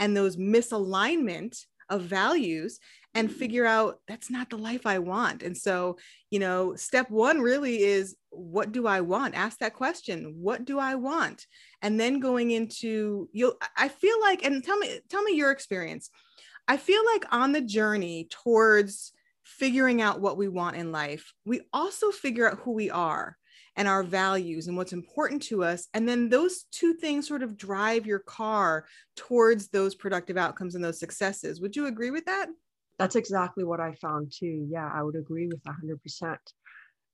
and 0.00 0.16
those 0.16 0.36
misalignment 0.36 1.64
of 1.88 2.02
values 2.02 2.80
and 3.14 3.28
mm-hmm. 3.28 3.38
figure 3.38 3.66
out 3.66 4.00
that's 4.08 4.30
not 4.30 4.50
the 4.50 4.56
life 4.58 4.86
I 4.86 4.98
want. 4.98 5.42
And 5.42 5.56
so, 5.56 5.98
you 6.30 6.38
know, 6.38 6.74
step 6.74 7.10
one 7.10 7.40
really 7.40 7.82
is 7.82 8.16
what 8.30 8.72
do 8.72 8.86
I 8.86 9.00
want? 9.02 9.34
Ask 9.34 9.58
that 9.58 9.74
question. 9.74 10.36
What 10.38 10.64
do 10.64 10.78
I 10.78 10.94
want? 10.94 11.46
And 11.82 11.98
then 11.98 12.20
going 12.20 12.50
into 12.50 13.28
you 13.32 13.54
I 13.76 13.88
feel 13.88 14.20
like 14.20 14.44
and 14.44 14.64
tell 14.64 14.78
me 14.78 15.00
tell 15.08 15.22
me 15.22 15.34
your 15.34 15.50
experience. 15.50 16.10
I 16.66 16.76
feel 16.76 17.04
like 17.04 17.24
on 17.32 17.52
the 17.52 17.60
journey 17.60 18.28
towards 18.30 19.12
figuring 19.44 20.00
out 20.00 20.20
what 20.20 20.36
we 20.36 20.48
want 20.48 20.76
in 20.76 20.92
life, 20.92 21.32
we 21.44 21.62
also 21.72 22.10
figure 22.10 22.48
out 22.48 22.60
who 22.60 22.72
we 22.72 22.90
are. 22.90 23.36
And 23.76 23.88
our 23.88 24.02
values 24.02 24.66
and 24.66 24.76
what's 24.76 24.92
important 24.92 25.42
to 25.42 25.64
us. 25.64 25.88
And 25.94 26.08
then 26.08 26.28
those 26.28 26.64
two 26.70 26.94
things 26.94 27.26
sort 27.26 27.42
of 27.42 27.56
drive 27.56 28.06
your 28.06 28.18
car 28.18 28.86
towards 29.16 29.68
those 29.68 29.94
productive 29.94 30.36
outcomes 30.36 30.74
and 30.74 30.84
those 30.84 30.98
successes. 31.00 31.60
Would 31.60 31.76
you 31.76 31.86
agree 31.86 32.10
with 32.10 32.24
that? 32.26 32.48
That's 32.98 33.16
exactly 33.16 33.64
what 33.64 33.80
I 33.80 33.94
found 33.94 34.32
too. 34.36 34.66
Yeah, 34.70 34.90
I 34.92 35.02
would 35.02 35.16
agree 35.16 35.46
with 35.46 35.62
100%. 35.64 36.36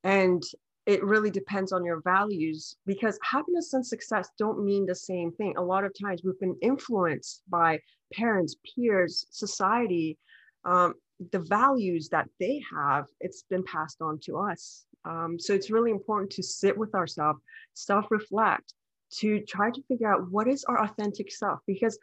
And 0.03 0.43
it 0.87 1.03
really 1.05 1.31
depends 1.31 1.73
on 1.73 1.85
your 1.85 2.01
values 2.03 2.77
because 2.87 3.19
happiness 3.23 3.73
and 3.73 3.85
success 3.85 4.31
don't 4.39 4.65
mean 4.65 4.87
the 4.87 4.95
same 4.95 5.33
thing. 5.33 5.55
A 5.57 5.63
lot 5.63 5.85
of 5.85 5.93
times 6.01 6.23
we've 6.25 6.39
been 6.39 6.57
influenced 6.63 7.43
by 7.49 7.81
parents, 8.13 8.57
peers, 8.75 9.27
society, 9.31 10.17
um, 10.65 10.95
the 11.33 11.39
values 11.39 12.09
that 12.11 12.29
they 12.39 12.63
have, 12.75 13.07
it's 13.21 13.45
been 13.49 13.65
passed 13.65 14.01
on 14.01 14.19
to 14.25 14.39
us. 14.39 14.85
Um, 15.05 15.39
so 15.39 15.55
it's 15.55 15.71
really 15.71 15.91
important 15.91 16.31
to 16.33 16.43
sit 16.43 16.77
with 16.77 16.95
ourselves, 16.95 17.41
self 17.75 18.07
reflect, 18.11 18.75
to 19.19 19.41
try 19.49 19.71
to 19.71 19.83
figure 19.89 20.13
out 20.13 20.31
what 20.31 20.49
is 20.49 20.65
our 20.65 20.83
authentic 20.83 21.31
self. 21.33 21.61
Because 21.67 21.99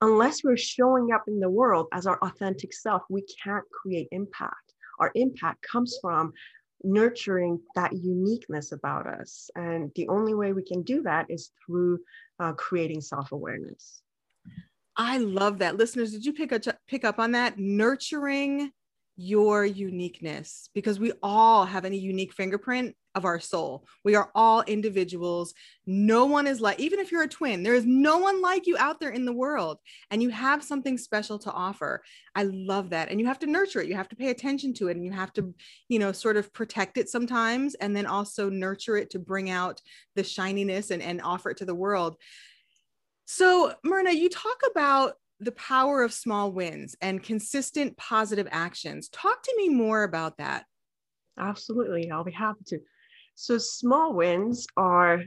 unless 0.00 0.42
we're 0.42 0.56
showing 0.56 1.12
up 1.12 1.24
in 1.28 1.40
the 1.40 1.50
world 1.50 1.86
as 1.92 2.06
our 2.06 2.18
authentic 2.22 2.72
self, 2.72 3.02
we 3.08 3.22
can't 3.42 3.64
create 3.70 4.08
impact. 4.10 4.74
Our 4.98 5.12
impact 5.14 5.64
comes 5.70 5.98
from 6.02 6.32
nurturing 6.82 7.60
that 7.74 7.92
uniqueness 7.92 8.72
about 8.72 9.06
us. 9.06 9.50
And 9.54 9.90
the 9.94 10.08
only 10.08 10.34
way 10.34 10.52
we 10.52 10.62
can 10.62 10.82
do 10.82 11.02
that 11.02 11.26
is 11.28 11.52
through 11.64 12.00
uh, 12.38 12.52
creating 12.54 13.00
self 13.00 13.32
awareness. 13.32 14.02
I 14.96 15.18
love 15.18 15.58
that. 15.58 15.76
Listeners, 15.76 16.12
did 16.12 16.24
you 16.24 16.32
pick 16.32 16.52
up, 16.52 16.62
pick 16.88 17.04
up 17.04 17.18
on 17.18 17.32
that? 17.32 17.58
Nurturing 17.58 18.72
your 19.16 19.64
uniqueness 19.64 20.70
because 20.74 20.98
we 20.98 21.12
all 21.22 21.66
have 21.66 21.84
a 21.84 21.94
unique 21.94 22.32
fingerprint 22.32 22.96
of 23.14 23.24
our 23.24 23.40
soul. 23.40 23.84
We 24.04 24.14
are 24.14 24.30
all 24.34 24.62
individuals. 24.62 25.52
No 25.84 26.26
one 26.26 26.46
is 26.46 26.60
like, 26.60 26.78
even 26.78 27.00
if 27.00 27.10
you're 27.10 27.24
a 27.24 27.28
twin, 27.28 27.62
there 27.62 27.74
is 27.74 27.84
no 27.84 28.18
one 28.18 28.40
like 28.40 28.66
you 28.66 28.78
out 28.78 29.00
there 29.00 29.10
in 29.10 29.24
the 29.24 29.32
world, 29.32 29.78
and 30.10 30.22
you 30.22 30.30
have 30.30 30.62
something 30.62 30.96
special 30.96 31.38
to 31.40 31.50
offer. 31.50 32.02
I 32.36 32.44
love 32.44 32.90
that. 32.90 33.10
And 33.10 33.20
you 33.20 33.26
have 33.26 33.40
to 33.40 33.46
nurture 33.46 33.80
it. 33.80 33.88
You 33.88 33.96
have 33.96 34.08
to 34.10 34.16
pay 34.16 34.30
attention 34.30 34.72
to 34.74 34.88
it, 34.88 34.96
and 34.96 35.04
you 35.04 35.10
have 35.10 35.32
to, 35.34 35.52
you 35.88 35.98
know, 35.98 36.12
sort 36.12 36.36
of 36.36 36.52
protect 36.52 36.98
it 36.98 37.08
sometimes, 37.08 37.74
and 37.74 37.96
then 37.96 38.06
also 38.06 38.48
nurture 38.48 38.96
it 38.96 39.10
to 39.10 39.18
bring 39.18 39.50
out 39.50 39.80
the 40.14 40.22
shininess 40.22 40.90
and, 40.92 41.02
and 41.02 41.20
offer 41.20 41.50
it 41.50 41.56
to 41.58 41.64
the 41.64 41.74
world. 41.74 42.16
So, 43.32 43.72
Mehrnaz, 43.86 44.16
you 44.16 44.28
talk 44.28 44.60
about 44.68 45.14
the 45.38 45.52
power 45.52 46.02
of 46.02 46.12
small 46.12 46.50
wins 46.50 46.96
and 47.00 47.22
consistent 47.22 47.96
positive 47.96 48.48
actions. 48.50 49.08
Talk 49.08 49.44
to 49.44 49.54
me 49.56 49.68
more 49.68 50.02
about 50.02 50.38
that. 50.38 50.64
Absolutely. 51.38 52.10
I'll 52.10 52.24
be 52.24 52.32
happy 52.32 52.64
to. 52.66 52.80
So, 53.36 53.56
small 53.56 54.14
wins 54.14 54.66
are, 54.76 55.22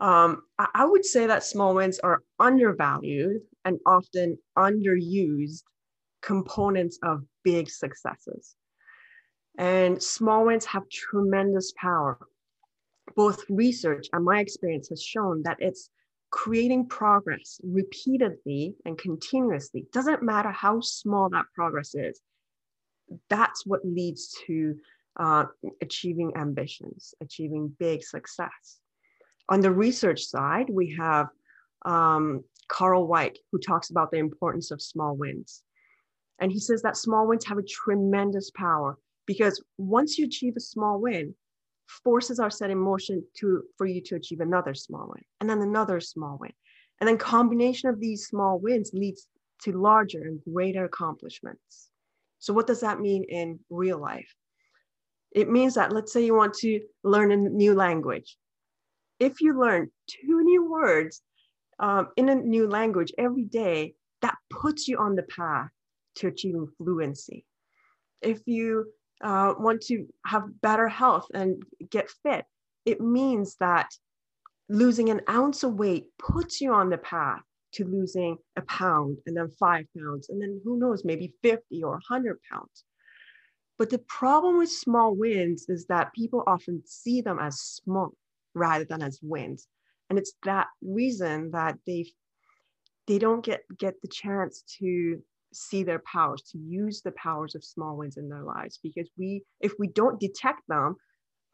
um, 0.00 0.40
I 0.58 0.86
would 0.86 1.04
say 1.04 1.26
that 1.26 1.44
small 1.44 1.74
wins 1.74 1.98
are 1.98 2.22
undervalued 2.38 3.42
and 3.66 3.78
often 3.84 4.38
underused 4.56 5.64
components 6.22 6.98
of 7.02 7.24
big 7.44 7.68
successes. 7.68 8.54
And 9.58 10.02
small 10.02 10.46
wins 10.46 10.64
have 10.64 10.88
tremendous 10.88 11.74
power. 11.76 12.18
Both 13.14 13.44
research 13.50 14.06
and 14.14 14.24
my 14.24 14.40
experience 14.40 14.88
has 14.88 15.02
shown 15.02 15.42
that 15.42 15.58
it's 15.60 15.90
creating 16.32 16.86
progress 16.86 17.60
repeatedly 17.62 18.74
and 18.84 18.98
continuously 18.98 19.86
doesn't 19.92 20.22
matter 20.22 20.50
how 20.50 20.80
small 20.80 21.28
that 21.28 21.44
progress 21.54 21.94
is 21.94 22.20
that's 23.28 23.66
what 23.66 23.84
leads 23.84 24.34
to 24.46 24.74
uh, 25.20 25.44
achieving 25.82 26.32
ambitions 26.36 27.14
achieving 27.20 27.74
big 27.78 28.02
success. 28.02 28.80
On 29.48 29.60
the 29.60 29.70
research 29.70 30.24
side 30.24 30.66
we 30.70 30.96
have 30.98 31.28
um, 31.84 32.42
Karl 32.68 33.06
Weick 33.06 33.36
who 33.50 33.58
talks 33.58 33.90
about 33.90 34.10
the 34.10 34.18
importance 34.18 34.70
of 34.70 34.80
small 34.80 35.14
wins. 35.14 35.62
And 36.40 36.50
he 36.50 36.58
says 36.58 36.82
that 36.82 36.96
small 36.96 37.26
wins 37.26 37.44
have 37.44 37.58
a 37.58 37.62
tremendous 37.62 38.50
power 38.50 38.96
because 39.26 39.62
once 39.76 40.18
you 40.18 40.26
achieve 40.26 40.54
a 40.56 40.60
small 40.60 40.98
win 40.98 41.34
forces 41.86 42.38
are 42.38 42.50
set 42.50 42.70
in 42.70 42.78
motion 42.78 43.24
to 43.38 43.62
for 43.76 43.86
you 43.86 44.00
to 44.02 44.16
achieve 44.16 44.40
another 44.40 44.74
small 44.74 45.08
win 45.08 45.22
and 45.40 45.48
then 45.48 45.60
another 45.60 46.00
small 46.00 46.38
win. 46.40 46.52
And 47.00 47.08
then 47.08 47.18
combination 47.18 47.88
of 47.88 48.00
these 48.00 48.26
small 48.26 48.58
wins 48.58 48.90
leads 48.92 49.26
to 49.62 49.72
larger 49.72 50.22
and 50.22 50.40
greater 50.44 50.84
accomplishments. 50.84 51.88
So 52.38 52.52
what 52.52 52.66
does 52.66 52.80
that 52.80 53.00
mean 53.00 53.24
in 53.24 53.60
real 53.70 53.98
life? 53.98 54.34
It 55.32 55.50
means 55.50 55.74
that 55.74 55.92
let's 55.92 56.12
say 56.12 56.24
you 56.24 56.34
want 56.34 56.54
to 56.54 56.80
learn 57.02 57.32
a 57.32 57.36
new 57.36 57.74
language. 57.74 58.36
If 59.18 59.40
you 59.40 59.58
learn 59.58 59.90
two 60.08 60.42
new 60.42 60.70
words 60.70 61.22
um, 61.78 62.08
in 62.16 62.28
a 62.28 62.34
new 62.34 62.68
language 62.68 63.12
every 63.18 63.44
day 63.44 63.94
that 64.20 64.36
puts 64.50 64.88
you 64.88 64.98
on 64.98 65.16
the 65.16 65.24
path 65.24 65.68
to 66.16 66.28
achieving 66.28 66.68
fluency. 66.78 67.44
If 68.20 68.40
you 68.46 68.92
uh, 69.22 69.54
want 69.58 69.82
to 69.82 70.06
have 70.26 70.60
better 70.60 70.88
health 70.88 71.26
and 71.32 71.62
get 71.90 72.10
fit, 72.22 72.44
it 72.84 73.00
means 73.00 73.56
that 73.60 73.88
losing 74.68 75.10
an 75.10 75.20
ounce 75.28 75.62
of 75.62 75.74
weight 75.74 76.06
puts 76.18 76.60
you 76.60 76.72
on 76.72 76.90
the 76.90 76.98
path 76.98 77.42
to 77.72 77.84
losing 77.84 78.36
a 78.56 78.62
pound 78.62 79.18
and 79.26 79.36
then 79.36 79.48
five 79.58 79.86
pounds, 79.96 80.28
and 80.28 80.40
then 80.40 80.60
who 80.64 80.78
knows, 80.78 81.04
maybe 81.04 81.34
50 81.42 81.82
or 81.82 81.92
100 81.92 82.38
pounds. 82.50 82.84
But 83.78 83.90
the 83.90 83.98
problem 83.98 84.58
with 84.58 84.70
small 84.70 85.14
wins 85.14 85.66
is 85.68 85.86
that 85.86 86.12
people 86.12 86.44
often 86.46 86.82
see 86.86 87.20
them 87.20 87.38
as 87.40 87.60
small 87.60 88.12
rather 88.54 88.84
than 88.84 89.02
as 89.02 89.18
wins. 89.22 89.66
And 90.10 90.18
it's 90.18 90.34
that 90.44 90.68
reason 90.82 91.50
that 91.52 91.78
they 91.86 92.06
they 93.06 93.18
don't 93.18 93.44
get 93.44 93.62
get 93.76 94.00
the 94.00 94.08
chance 94.08 94.62
to 94.78 95.22
see 95.52 95.82
their 95.82 96.00
powers, 96.00 96.42
to 96.52 96.58
use 96.58 97.02
the 97.02 97.12
powers 97.12 97.54
of 97.54 97.64
small 97.64 97.96
wins 97.96 98.16
in 98.16 98.28
their 98.28 98.42
lives. 98.42 98.78
Because 98.82 99.08
we, 99.16 99.42
if 99.60 99.72
we 99.78 99.88
don't 99.88 100.20
detect 100.20 100.62
them, 100.68 100.96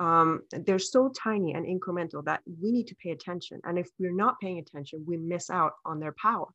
um, 0.01 0.43
they're 0.53 0.79
so 0.79 1.11
tiny 1.11 1.55
and 1.55 1.67
incremental 1.67 2.25
that 2.25 2.41
we 2.61 2.71
need 2.71 2.87
to 2.89 2.95
pay 2.97 3.11
attention. 3.11 3.61
And 3.65 3.79
if 3.79 3.89
we're 3.99 4.13
not 4.13 4.41
paying 4.41 4.59
attention, 4.59 5.05
we 5.07 5.17
miss 5.17 5.51
out 5.51 5.73
on 5.85 5.99
their 5.99 6.15
power. 6.21 6.47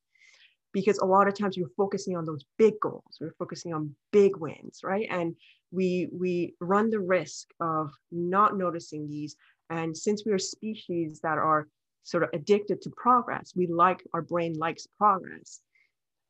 Because 0.71 0.97
a 0.97 1.05
lot 1.05 1.27
of 1.27 1.37
times 1.37 1.57
we're 1.57 1.67
focusing 1.77 2.17
on 2.17 2.25
those 2.25 2.43
big 2.57 2.73
goals, 2.81 3.17
we're 3.21 3.35
focusing 3.37 3.73
on 3.73 3.95
big 4.11 4.37
wins, 4.37 4.79
right? 4.83 5.07
And 5.09 5.35
we 5.71 6.07
we 6.11 6.55
run 6.59 6.89
the 6.89 6.99
risk 6.99 7.49
of 7.59 7.91
not 8.11 8.57
noticing 8.57 9.07
these. 9.07 9.35
And 9.69 9.95
since 9.95 10.23
we 10.25 10.31
are 10.31 10.39
species 10.39 11.19
that 11.19 11.37
are 11.37 11.67
sort 12.03 12.23
of 12.23 12.29
addicted 12.33 12.81
to 12.81 12.89
progress, 12.91 13.53
we 13.55 13.67
like 13.67 14.03
our 14.13 14.21
brain 14.21 14.53
likes 14.57 14.87
progress 14.97 15.61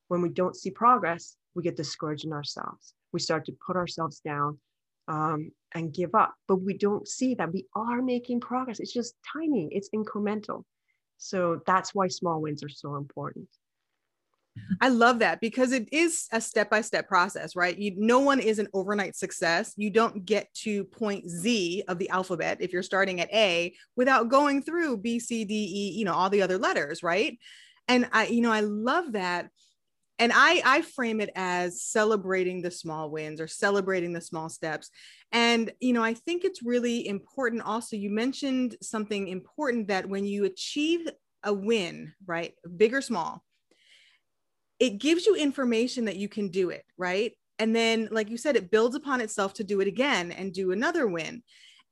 when 0.07 0.21
we 0.21 0.29
don't 0.29 0.55
see 0.55 0.71
progress, 0.71 1.35
we 1.55 1.63
get 1.63 1.77
discouraged 1.77 2.25
in 2.25 2.33
ourselves. 2.33 2.93
We 3.11 3.19
start 3.19 3.45
to 3.45 3.55
put 3.65 3.75
ourselves 3.75 4.19
down 4.19 4.59
um, 5.07 5.51
and 5.73 5.93
give 5.93 6.15
up. 6.15 6.33
But 6.47 6.57
we 6.57 6.77
don't 6.77 7.07
see 7.07 7.35
that 7.35 7.51
we 7.51 7.65
are 7.75 8.01
making 8.01 8.39
progress. 8.39 8.79
It's 8.79 8.93
just 8.93 9.15
tiny, 9.31 9.69
it's 9.71 9.89
incremental. 9.95 10.63
So 11.17 11.61
that's 11.65 11.93
why 11.93 12.07
small 12.07 12.41
wins 12.41 12.63
are 12.63 12.69
so 12.69 12.95
important. 12.95 13.47
I 14.81 14.89
love 14.89 15.19
that 15.19 15.41
because 15.41 15.71
it 15.71 15.89
is 15.91 16.27
a 16.31 16.39
step 16.39 16.69
by 16.69 16.81
step 16.81 17.07
process, 17.07 17.55
right? 17.55 17.77
You, 17.77 17.93
no 17.97 18.19
one 18.19 18.39
is 18.39 18.59
an 18.59 18.67
overnight 18.73 19.15
success. 19.15 19.73
You 19.77 19.89
don't 19.89 20.25
get 20.25 20.53
to 20.55 20.83
point 20.85 21.27
Z 21.27 21.83
of 21.87 21.97
the 21.97 22.09
alphabet 22.09 22.57
if 22.59 22.71
you're 22.71 22.83
starting 22.83 23.19
at 23.19 23.33
A 23.33 23.73
without 23.95 24.29
going 24.29 24.61
through 24.61 24.97
B, 24.97 25.19
C, 25.19 25.43
D, 25.43 25.53
E, 25.53 25.97
you 25.97 26.05
know, 26.05 26.13
all 26.13 26.29
the 26.29 26.43
other 26.43 26.57
letters, 26.57 27.01
right? 27.01 27.39
And 27.87 28.07
I, 28.11 28.27
you 28.27 28.41
know, 28.41 28.51
I 28.51 28.59
love 28.61 29.13
that 29.13 29.49
and 30.23 30.31
I, 30.33 30.61
I 30.63 30.81
frame 30.83 31.19
it 31.19 31.31
as 31.35 31.83
celebrating 31.83 32.61
the 32.61 32.71
small 32.71 33.09
wins 33.09 33.41
or 33.41 33.47
celebrating 33.47 34.13
the 34.13 34.21
small 34.21 34.47
steps. 34.47 34.89
And, 35.33 35.69
you 35.81 35.91
know, 35.91 36.01
I 36.01 36.13
think 36.13 36.45
it's 36.45 36.63
really 36.63 37.05
important 37.05 37.63
also. 37.63 37.97
You 37.97 38.09
mentioned 38.09 38.77
something 38.81 39.27
important 39.27 39.89
that 39.89 40.07
when 40.07 40.23
you 40.23 40.45
achieve 40.45 41.09
a 41.43 41.53
win, 41.53 42.13
right, 42.25 42.53
big 42.77 42.93
or 42.93 43.01
small, 43.01 43.43
it 44.79 44.91
gives 44.91 45.25
you 45.25 45.35
information 45.35 46.05
that 46.05 46.15
you 46.15 46.29
can 46.29 46.47
do 46.47 46.69
it, 46.69 46.85
right? 46.97 47.33
And 47.59 47.75
then, 47.75 48.07
like 48.09 48.29
you 48.29 48.37
said, 48.37 48.55
it 48.55 48.71
builds 48.71 48.95
upon 48.95 49.19
itself 49.19 49.55
to 49.55 49.65
do 49.65 49.81
it 49.81 49.89
again 49.89 50.31
and 50.31 50.53
do 50.53 50.71
another 50.71 51.05
win 51.05 51.43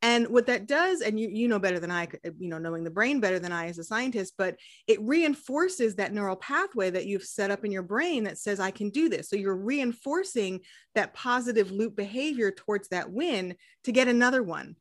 and 0.02 0.28
what 0.28 0.48
that 0.48 0.68
does 0.68 1.02
and 1.02 1.20
you 1.20 1.30
you 1.30 1.48
know 1.48 1.60
better 1.60 1.80
than 1.80 1.92
i 1.92 2.04
uh, 2.04 2.30
you 2.38 2.50
know 2.50 2.58
knowing 2.58 2.84
the 2.84 2.90
brain 2.90 3.20
better 3.20 3.40
than 3.40 3.52
i 3.52 3.68
as 3.68 3.78
a 3.78 3.84
scientist 3.84 4.34
but 4.38 4.56
it 4.88 5.02
reinforces 5.02 5.96
that 5.96 6.14
neural 6.14 6.36
pathway 6.36 6.90
that 6.90 7.06
you've 7.06 7.24
set 7.24 7.52
up 7.52 7.64
in 7.64 7.72
your 7.72 7.84
brain 7.84 8.24
that 8.24 8.38
says 8.38 8.60
i 8.60 8.72
can 8.72 8.90
do 8.90 9.10
this. 9.10 9.30
So 9.30 9.36
you're 9.36 9.56
reinforcing 9.56 10.62
that 10.96 11.14
positive 11.14 11.72
loop 11.72 11.96
behavior 11.96 12.52
towards 12.52 12.90
that 12.90 13.12
win 13.12 13.56
to 13.84 13.92
get 13.92 14.08
another 14.08 14.44
one. 14.44 14.76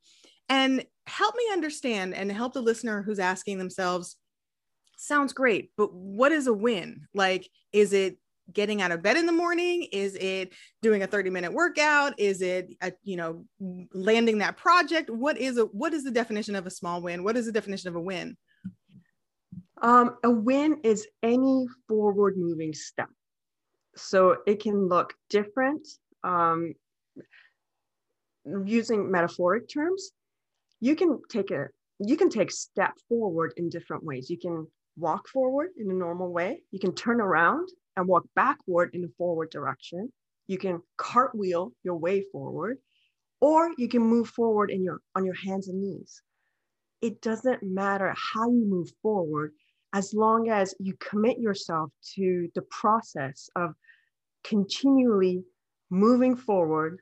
And 0.48 0.84
help 1.06 1.34
me 1.36 1.44
understand 1.52 2.14
and 2.14 2.30
help 2.30 2.52
the 2.52 2.62
listener 2.62 3.02
who's 3.02 3.18
asking 3.18 3.58
themselves 3.58 4.16
sounds 4.96 5.32
great 5.32 5.70
but 5.76 5.94
what 5.94 6.32
is 6.32 6.46
a 6.46 6.52
win? 6.52 7.06
Like 7.14 7.48
is 7.72 7.92
it 7.92 8.18
getting 8.52 8.82
out 8.82 8.92
of 8.92 9.02
bed 9.02 9.16
in 9.16 9.26
the 9.26 9.32
morning? 9.32 9.86
Is 9.92 10.16
it 10.16 10.52
doing 10.82 11.02
a 11.02 11.06
30 11.06 11.30
minute 11.30 11.52
workout? 11.52 12.18
Is 12.18 12.42
it, 12.42 12.74
a, 12.82 12.92
you 13.02 13.16
know, 13.16 13.44
landing 13.92 14.38
that 14.38 14.56
project? 14.56 15.10
What 15.10 15.38
is 15.38 15.58
a, 15.58 15.64
what 15.66 15.94
is 15.94 16.04
the 16.04 16.10
definition 16.10 16.54
of 16.54 16.66
a 16.66 16.70
small 16.70 17.00
win? 17.02 17.24
What 17.24 17.36
is 17.36 17.46
the 17.46 17.52
definition 17.52 17.88
of 17.88 17.96
a 17.96 18.00
win? 18.00 18.36
Um, 19.82 20.16
a 20.24 20.30
win 20.30 20.80
is 20.84 21.06
any 21.22 21.66
forward 21.88 22.36
moving 22.36 22.74
step. 22.74 23.08
So 23.96 24.38
it 24.46 24.62
can 24.62 24.88
look 24.88 25.14
different. 25.28 25.86
Um, 26.22 26.74
using 28.64 29.10
metaphoric 29.10 29.68
terms, 29.68 30.10
you 30.80 30.96
can 30.96 31.20
take 31.30 31.50
a 31.50 31.68
you 32.02 32.16
can 32.16 32.30
take 32.30 32.50
step 32.50 32.92
forward 33.08 33.52
in 33.58 33.68
different 33.68 34.04
ways. 34.04 34.30
You 34.30 34.38
can 34.38 34.66
walk 34.96 35.28
forward 35.28 35.70
in 35.76 35.90
a 35.90 35.94
normal 35.94 36.32
way. 36.32 36.62
You 36.70 36.78
can 36.78 36.94
turn 36.94 37.20
around 37.20 37.68
and 37.96 38.06
walk 38.06 38.24
backward 38.34 38.90
in 38.94 39.02
the 39.02 39.12
forward 39.18 39.50
direction. 39.50 40.12
You 40.46 40.58
can 40.58 40.82
cartwheel 40.96 41.72
your 41.84 41.96
way 41.96 42.24
forward, 42.32 42.78
or 43.40 43.70
you 43.78 43.88
can 43.88 44.02
move 44.02 44.28
forward 44.28 44.70
in 44.70 44.82
your 44.82 45.00
on 45.14 45.24
your 45.24 45.34
hands 45.34 45.68
and 45.68 45.80
knees. 45.80 46.22
It 47.00 47.22
doesn't 47.22 47.62
matter 47.62 48.14
how 48.16 48.50
you 48.50 48.64
move 48.66 48.90
forward 49.02 49.52
as 49.92 50.14
long 50.14 50.48
as 50.50 50.74
you 50.78 50.94
commit 51.00 51.38
yourself 51.38 51.90
to 52.14 52.48
the 52.54 52.62
process 52.62 53.48
of 53.56 53.74
continually 54.44 55.44
moving 55.90 56.36
forward. 56.36 57.00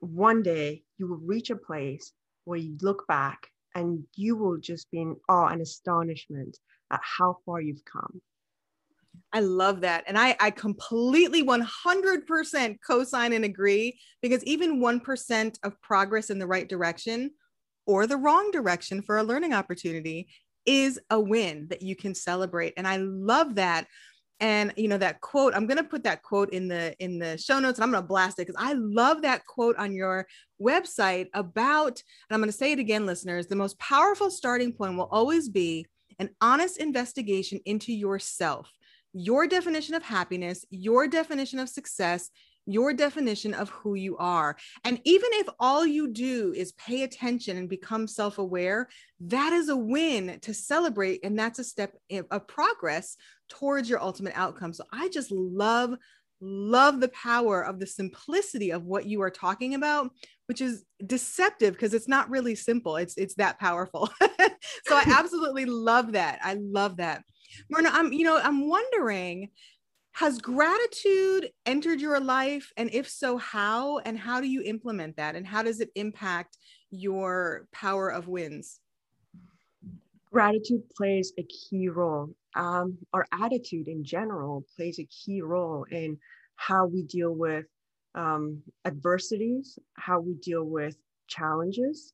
One 0.00 0.42
day 0.42 0.82
you 0.98 1.08
will 1.08 1.18
reach 1.18 1.50
a 1.50 1.56
place 1.56 2.12
where 2.44 2.58
you 2.58 2.76
look 2.80 3.06
back 3.06 3.48
and 3.74 4.04
you 4.16 4.36
will 4.36 4.58
just 4.58 4.90
be 4.90 5.00
in 5.00 5.16
awe 5.28 5.48
and 5.48 5.60
astonishment 5.60 6.58
at 6.90 7.00
how 7.02 7.36
far 7.44 7.60
you've 7.60 7.84
come. 7.84 8.20
I 9.32 9.40
love 9.40 9.82
that. 9.82 10.04
And 10.06 10.18
I, 10.18 10.36
I 10.40 10.50
completely 10.50 11.44
100% 11.44 12.76
co 12.84 13.04
sign 13.04 13.32
and 13.32 13.44
agree 13.44 13.98
because 14.22 14.42
even 14.44 14.80
1% 14.80 15.58
of 15.62 15.80
progress 15.80 16.30
in 16.30 16.38
the 16.38 16.46
right 16.46 16.68
direction 16.68 17.30
or 17.86 18.06
the 18.06 18.16
wrong 18.16 18.50
direction 18.50 19.02
for 19.02 19.18
a 19.18 19.22
learning 19.22 19.52
opportunity 19.52 20.28
is 20.66 21.00
a 21.10 21.18
win 21.18 21.68
that 21.70 21.82
you 21.82 21.96
can 21.96 22.14
celebrate. 22.14 22.74
And 22.76 22.86
I 22.86 22.96
love 22.98 23.54
that. 23.56 23.86
And 24.40 24.72
you 24.76 24.88
know 24.88 24.98
that 24.98 25.20
quote, 25.20 25.54
I'm 25.54 25.66
gonna 25.66 25.84
put 25.84 26.04
that 26.04 26.22
quote 26.22 26.50
in 26.52 26.66
the 26.66 26.94
in 26.98 27.18
the 27.18 27.36
show 27.36 27.58
notes 27.58 27.78
and 27.78 27.84
I'm 27.84 27.92
gonna 27.92 28.06
blast 28.06 28.38
it 28.38 28.46
because 28.46 28.62
I 28.62 28.72
love 28.72 29.22
that 29.22 29.44
quote 29.44 29.76
on 29.76 29.92
your 29.92 30.26
website 30.60 31.26
about, 31.34 32.02
and 32.28 32.34
I'm 32.34 32.40
gonna 32.40 32.52
say 32.52 32.72
it 32.72 32.78
again, 32.78 33.04
listeners, 33.04 33.48
the 33.48 33.56
most 33.56 33.78
powerful 33.78 34.30
starting 34.30 34.72
point 34.72 34.96
will 34.96 35.08
always 35.10 35.48
be 35.50 35.84
an 36.18 36.30
honest 36.40 36.78
investigation 36.78 37.60
into 37.66 37.92
yourself 37.92 38.70
your 39.12 39.46
definition 39.46 39.94
of 39.94 40.02
happiness, 40.02 40.64
your 40.70 41.08
definition 41.08 41.58
of 41.58 41.68
success, 41.68 42.30
your 42.66 42.92
definition 42.92 43.54
of 43.54 43.68
who 43.70 43.94
you 43.94 44.16
are. 44.18 44.56
And 44.84 45.00
even 45.04 45.30
if 45.34 45.48
all 45.58 45.84
you 45.84 46.08
do 46.12 46.52
is 46.56 46.72
pay 46.72 47.02
attention 47.02 47.56
and 47.56 47.68
become 47.68 48.06
self 48.06 48.38
aware, 48.38 48.88
that 49.20 49.52
is 49.52 49.68
a 49.68 49.76
win 49.76 50.38
to 50.42 50.54
celebrate. 50.54 51.24
And 51.24 51.38
that's 51.38 51.58
a 51.58 51.64
step 51.64 51.94
of 52.30 52.46
progress 52.46 53.16
towards 53.48 53.88
your 53.88 54.00
ultimate 54.00 54.34
outcome. 54.36 54.72
So 54.72 54.84
I 54.92 55.08
just 55.08 55.32
love, 55.32 55.94
love 56.40 57.00
the 57.00 57.08
power 57.08 57.64
of 57.64 57.80
the 57.80 57.86
simplicity 57.86 58.70
of 58.70 58.84
what 58.84 59.06
you 59.06 59.22
are 59.22 59.30
talking 59.30 59.74
about 59.74 60.10
which 60.46 60.60
is 60.60 60.84
deceptive 61.06 61.74
because 61.74 61.94
it's 61.94 62.08
not 62.08 62.28
really 62.28 62.56
simple 62.56 62.96
it's 62.96 63.16
it's 63.16 63.34
that 63.34 63.60
powerful 63.60 64.10
so 64.20 64.96
i 64.96 65.04
absolutely 65.16 65.64
love 65.64 66.10
that 66.12 66.40
i 66.42 66.54
love 66.54 66.96
that 66.96 67.22
Mehrnaz, 67.72 67.90
I'm, 67.92 68.12
you 68.12 68.24
know, 68.24 68.38
I'm 68.38 68.68
wondering, 68.68 69.50
has 70.12 70.38
gratitude 70.38 71.50
entered 71.66 72.00
your 72.00 72.20
life? 72.20 72.72
And 72.76 72.90
if 72.92 73.08
so, 73.08 73.38
how? 73.38 73.98
And 73.98 74.18
how 74.18 74.40
do 74.40 74.48
you 74.48 74.62
implement 74.62 75.16
that? 75.16 75.36
And 75.36 75.46
how 75.46 75.62
does 75.62 75.80
it 75.80 75.90
impact 75.94 76.58
your 76.90 77.66
power 77.72 78.08
of 78.08 78.28
wins? 78.28 78.80
Gratitude 80.32 80.82
plays 80.96 81.32
a 81.38 81.44
key 81.44 81.88
role. 81.88 82.34
Um, 82.54 82.98
our 83.12 83.26
attitude 83.32 83.88
in 83.88 84.04
general 84.04 84.64
plays 84.76 84.98
a 84.98 85.04
key 85.04 85.40
role 85.42 85.86
in 85.90 86.18
how 86.56 86.86
we 86.86 87.02
deal 87.02 87.32
with 87.32 87.66
um, 88.14 88.62
adversities, 88.84 89.78
how 89.94 90.20
we 90.20 90.34
deal 90.34 90.64
with 90.64 90.96
challenges. 91.28 92.12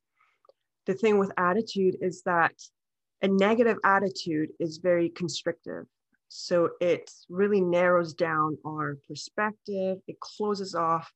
The 0.87 0.95
thing 0.95 1.19
with 1.19 1.33
attitude 1.37 1.97
is 2.01 2.23
that 2.23 2.53
a 3.23 3.29
negative 3.29 3.79
attitude 3.85 4.51
is 4.61 4.79
very 4.79 5.09
constrictive. 5.11 5.87
So 6.29 6.71
it 6.81 7.11
really 7.29 7.61
narrows 7.61 8.15
down 8.15 8.59
our 8.67 8.99
perspective, 9.09 9.99
it 10.07 10.21
closes 10.21 10.75
off 10.75 11.11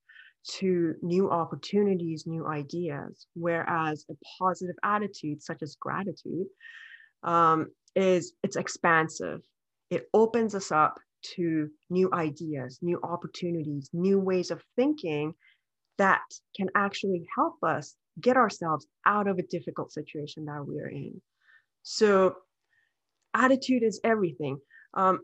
to 0.58 0.94
new 1.02 1.30
opportunities, 1.30 2.26
new 2.26 2.46
ideas. 2.46 3.26
Whereas 3.34 4.06
a 4.10 4.14
positive 4.38 4.76
attitude, 4.82 5.42
such 5.42 5.62
as 5.62 5.76
gratitude, 5.76 6.46
um, 7.22 7.68
is 7.94 8.32
it's 8.42 8.56
expansive. 8.56 9.40
It 9.90 10.08
opens 10.14 10.54
us 10.54 10.72
up 10.72 10.98
to 11.34 11.68
new 11.90 12.08
ideas, 12.12 12.78
new 12.80 12.98
opportunities, 13.02 13.90
new 13.92 14.18
ways 14.18 14.50
of 14.50 14.62
thinking 14.76 15.34
that 15.98 16.22
can 16.56 16.68
actually 16.74 17.26
help 17.36 17.56
us 17.62 17.94
get 18.18 18.36
ourselves 18.36 18.86
out 19.04 19.26
of 19.26 19.38
a 19.38 19.42
difficult 19.42 19.92
situation 19.92 20.46
that 20.46 20.64
we 20.66 20.80
are 20.80 20.88
in. 20.88 21.20
So 21.82 22.36
attitude 23.34 23.82
is 23.82 24.00
everything. 24.04 24.58
Um, 24.94 25.20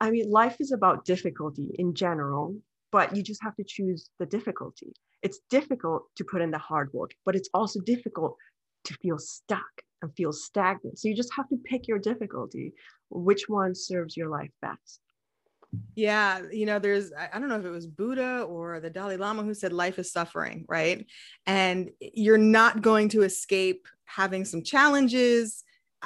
I 0.00 0.10
mean, 0.10 0.30
life 0.30 0.56
is 0.60 0.72
about 0.72 1.04
difficulty 1.04 1.70
in 1.78 1.94
general, 1.94 2.56
but 2.92 3.16
you 3.16 3.22
just 3.22 3.42
have 3.42 3.56
to 3.56 3.64
choose 3.64 4.10
the 4.18 4.26
difficulty. 4.26 4.92
It's 5.22 5.40
difficult 5.50 6.04
to 6.16 6.24
put 6.24 6.42
in 6.42 6.50
the 6.50 6.58
hard 6.58 6.90
work, 6.92 7.10
but 7.24 7.34
it's 7.34 7.48
also 7.52 7.80
difficult 7.80 8.36
to 8.84 8.94
feel 8.94 9.18
stuck 9.18 9.82
and 10.02 10.14
feel 10.16 10.32
stagnant. 10.32 10.98
So 10.98 11.08
you 11.08 11.16
just 11.16 11.34
have 11.36 11.48
to 11.48 11.56
pick 11.64 11.88
your 11.88 11.98
difficulty, 11.98 12.72
which 13.10 13.48
one 13.48 13.74
serves 13.74 14.16
your 14.16 14.28
life 14.28 14.50
best. 14.62 15.00
Yeah, 15.94 16.42
you 16.50 16.64
know, 16.64 16.78
there's, 16.78 17.12
I 17.12 17.38
don't 17.38 17.48
know 17.48 17.58
if 17.58 17.64
it 17.64 17.70
was 17.70 17.86
Buddha 17.86 18.42
or 18.42 18.80
the 18.80 18.90
Dalai 18.90 19.16
Lama 19.16 19.42
who 19.42 19.52
said 19.52 19.72
life 19.72 19.98
is 19.98 20.12
suffering, 20.12 20.64
right? 20.68 21.06
And 21.46 21.90
you're 22.00 22.38
not 22.38 22.82
going 22.82 23.10
to 23.10 23.22
escape 23.22 23.86
having 24.04 24.44
some 24.44 24.62
challenges. 24.62 25.64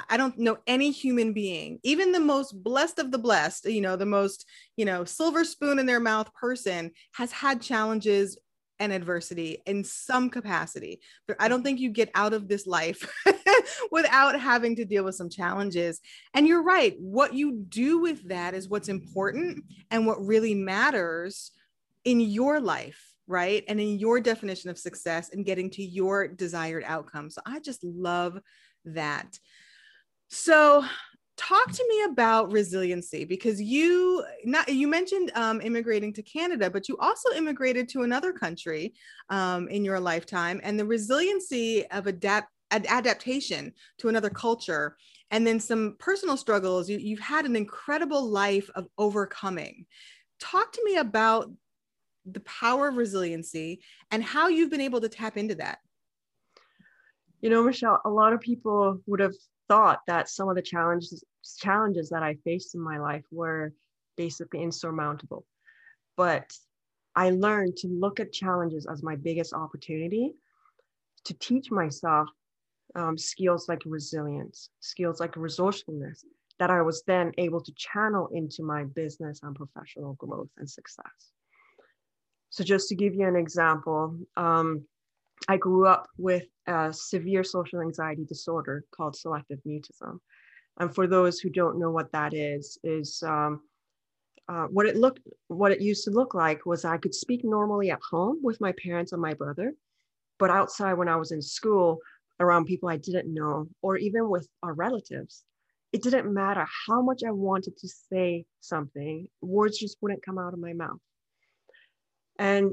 I 0.09 0.17
don't 0.17 0.37
know 0.39 0.57
any 0.67 0.91
human 0.91 1.33
being, 1.33 1.79
even 1.83 2.11
the 2.11 2.19
most 2.19 2.63
blessed 2.63 2.99
of 2.99 3.11
the 3.11 3.19
blessed, 3.19 3.65
you 3.65 3.81
know, 3.81 3.95
the 3.95 4.05
most, 4.05 4.45
you 4.75 4.85
know, 4.85 5.05
silver 5.05 5.43
spoon 5.43 5.79
in 5.79 5.85
their 5.85 5.99
mouth 5.99 6.33
person 6.33 6.91
has 7.13 7.31
had 7.31 7.61
challenges 7.61 8.37
and 8.79 8.91
adversity 8.91 9.61
in 9.65 9.83
some 9.83 10.29
capacity. 10.29 10.99
But 11.27 11.37
I 11.39 11.47
don't 11.47 11.63
think 11.63 11.79
you 11.79 11.89
get 11.89 12.11
out 12.15 12.33
of 12.33 12.47
this 12.47 12.67
life 12.67 13.07
without 13.91 14.39
having 14.39 14.75
to 14.77 14.85
deal 14.85 15.03
with 15.03 15.15
some 15.15 15.29
challenges. 15.29 16.01
And 16.33 16.47
you're 16.47 16.63
right. 16.63 16.95
What 16.99 17.33
you 17.33 17.63
do 17.69 17.99
with 17.99 18.27
that 18.29 18.53
is 18.53 18.67
what's 18.67 18.89
important 18.89 19.63
and 19.91 20.05
what 20.05 20.25
really 20.25 20.55
matters 20.55 21.51
in 22.03 22.19
your 22.19 22.59
life 22.59 23.13
right? 23.27 23.63
And 23.67 23.79
in 23.79 23.99
your 23.99 24.19
definition 24.19 24.69
of 24.69 24.77
success 24.77 25.29
and 25.31 25.45
getting 25.45 25.69
to 25.71 25.83
your 25.83 26.27
desired 26.27 26.83
outcome. 26.85 27.29
So 27.29 27.41
I 27.45 27.59
just 27.59 27.83
love 27.83 28.39
that. 28.85 29.39
So 30.29 30.83
talk 31.35 31.71
to 31.71 31.85
me 31.89 32.03
about 32.03 32.51
resiliency 32.51 33.25
because 33.25 33.61
you 33.61 34.23
not 34.45 34.69
you 34.69 34.87
mentioned 34.87 35.31
um, 35.35 35.61
immigrating 35.61 36.13
to 36.13 36.21
canada 36.21 36.69
but 36.69 36.87
you 36.87 36.95
also 36.99 37.31
immigrated 37.35 37.89
to 37.89 38.03
another 38.03 38.31
country 38.31 38.93
um, 39.29 39.67
in 39.69 39.83
your 39.83 39.99
lifetime 39.99 40.61
and 40.63 40.79
the 40.79 40.85
resiliency 40.85 41.85
of 41.87 42.05
adapt 42.07 42.51
ad- 42.71 42.85
adaptation 42.87 43.73
to 43.97 44.09
another 44.09 44.29
culture 44.29 44.95
and 45.31 45.47
then 45.47 45.59
some 45.59 45.95
personal 45.97 46.37
struggles 46.37 46.87
you, 46.87 46.99
you've 46.99 47.19
had 47.19 47.45
an 47.45 47.55
incredible 47.55 48.29
life 48.29 48.69
of 48.75 48.87
overcoming 48.97 49.85
talk 50.39 50.71
to 50.71 50.81
me 50.85 50.97
about 50.97 51.49
the 52.25 52.41
power 52.41 52.87
of 52.87 52.97
resiliency 52.97 53.81
and 54.11 54.23
how 54.23 54.47
you've 54.47 54.69
been 54.69 54.81
able 54.81 55.01
to 55.01 55.09
tap 55.09 55.37
into 55.37 55.55
that. 55.55 55.79
You 57.41 57.49
know, 57.49 57.63
Michelle, 57.63 58.01
a 58.05 58.09
lot 58.09 58.33
of 58.33 58.39
people 58.39 58.99
would 59.05 59.19
have 59.19 59.33
thought 59.73 60.01
that 60.05 60.29
some 60.29 60.49
of 60.49 60.55
the 60.55 60.61
challenges 60.61 61.23
challenges 61.59 62.09
that 62.09 62.21
I 62.21 62.35
faced 62.45 62.75
in 62.75 62.81
my 62.81 62.99
life 62.99 63.25
were 63.31 63.73
basically 64.15 64.61
insurmountable. 64.61 65.45
But 66.15 66.47
I 67.15 67.31
learned 67.31 67.77
to 67.77 67.87
look 67.87 68.19
at 68.19 68.31
challenges 68.31 68.85
as 68.85 69.01
my 69.01 69.15
biggest 69.15 69.51
opportunity 69.51 70.35
to 71.25 71.33
teach 71.33 71.71
myself 71.71 72.29
um, 72.93 73.17
skills 73.17 73.67
like 73.67 73.81
resilience, 73.85 74.69
skills 74.79 75.19
like 75.19 75.35
resourcefulness 75.35 76.23
that 76.59 76.69
I 76.69 76.83
was 76.83 77.01
then 77.07 77.31
able 77.39 77.61
to 77.61 77.73
channel 77.75 78.29
into 78.31 78.61
my 78.61 78.83
business 78.83 79.39
and 79.41 79.55
professional 79.55 80.13
growth 80.13 80.51
and 80.57 80.69
success. 80.69 81.31
So 82.51 82.63
just 82.63 82.89
to 82.89 82.95
give 82.95 83.15
you 83.15 83.27
an 83.27 83.35
example, 83.35 84.19
um, 84.37 84.85
I 85.47 85.57
grew 85.57 85.87
up 85.87 86.07
with 86.17 86.45
a 86.67 86.93
severe 86.93 87.43
social 87.43 87.81
anxiety 87.81 88.25
disorder 88.25 88.85
called 88.95 89.15
selective 89.15 89.59
mutism. 89.67 90.19
And 90.79 90.93
for 90.93 91.07
those 91.07 91.39
who 91.39 91.49
don't 91.49 91.79
know 91.79 91.91
what 91.91 92.11
that 92.13 92.33
is, 92.33 92.77
is 92.83 93.21
um, 93.23 93.61
uh, 94.47 94.65
what 94.65 94.85
it 94.85 94.95
looked, 94.95 95.19
what 95.47 95.71
it 95.71 95.81
used 95.81 96.03
to 96.05 96.11
look 96.11 96.33
like 96.33 96.65
was 96.65 96.85
I 96.85 96.97
could 96.97 97.13
speak 97.13 97.43
normally 97.43 97.91
at 97.91 97.99
home 98.09 98.39
with 98.41 98.59
my 98.61 98.73
parents 98.83 99.11
and 99.11 99.21
my 99.21 99.33
brother, 99.33 99.73
but 100.39 100.49
outside 100.49 100.93
when 100.93 101.07
I 101.09 101.15
was 101.15 101.31
in 101.31 101.41
school 101.41 101.99
around 102.39 102.65
people 102.65 102.89
I 102.89 102.97
didn't 102.97 103.33
know, 103.33 103.67
or 103.81 103.97
even 103.97 104.29
with 104.29 104.47
our 104.63 104.73
relatives, 104.73 105.43
it 105.91 106.01
didn't 106.01 106.33
matter 106.33 106.65
how 106.87 107.01
much 107.01 107.21
I 107.25 107.31
wanted 107.31 107.77
to 107.77 107.87
say 107.87 108.45
something, 108.59 109.27
words 109.41 109.77
just 109.77 109.97
wouldn't 110.01 110.25
come 110.25 110.39
out 110.39 110.53
of 110.53 110.59
my 110.59 110.73
mouth. 110.73 110.99
And 112.39 112.71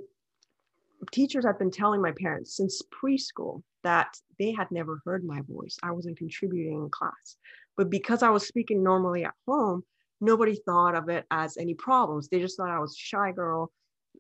teachers 1.13 1.45
had 1.45 1.59
been 1.59 1.71
telling 1.71 2.03
my 2.03 2.13
parents 2.13 2.57
since 2.57 2.83
preschool 2.83 3.63
that 3.83 4.15
they 4.39 4.53
had 4.53 4.71
never 4.71 5.01
heard 5.05 5.25
my 5.25 5.41
voice. 5.49 5.77
I 5.83 5.93
wasn't 5.93 6.19
contributing 6.19 6.75
in 6.75 6.91
class. 6.91 7.37
But 7.77 7.91
because 7.91 8.23
I 8.23 8.31
was 8.31 8.47
speaking 8.47 8.83
normally 8.83 9.25
at 9.25 9.35
home, 9.47 9.83
nobody 10.21 10.57
thought 10.67 10.95
of 10.95 11.09
it 11.09 11.25
as 11.31 11.57
any 11.57 11.75
problems. 11.75 12.29
They 12.29 12.41
just 12.41 12.57
thought 12.57 12.71
I 12.71 12.79
was 12.79 12.97
shy 12.97 13.33
girl 13.33 13.73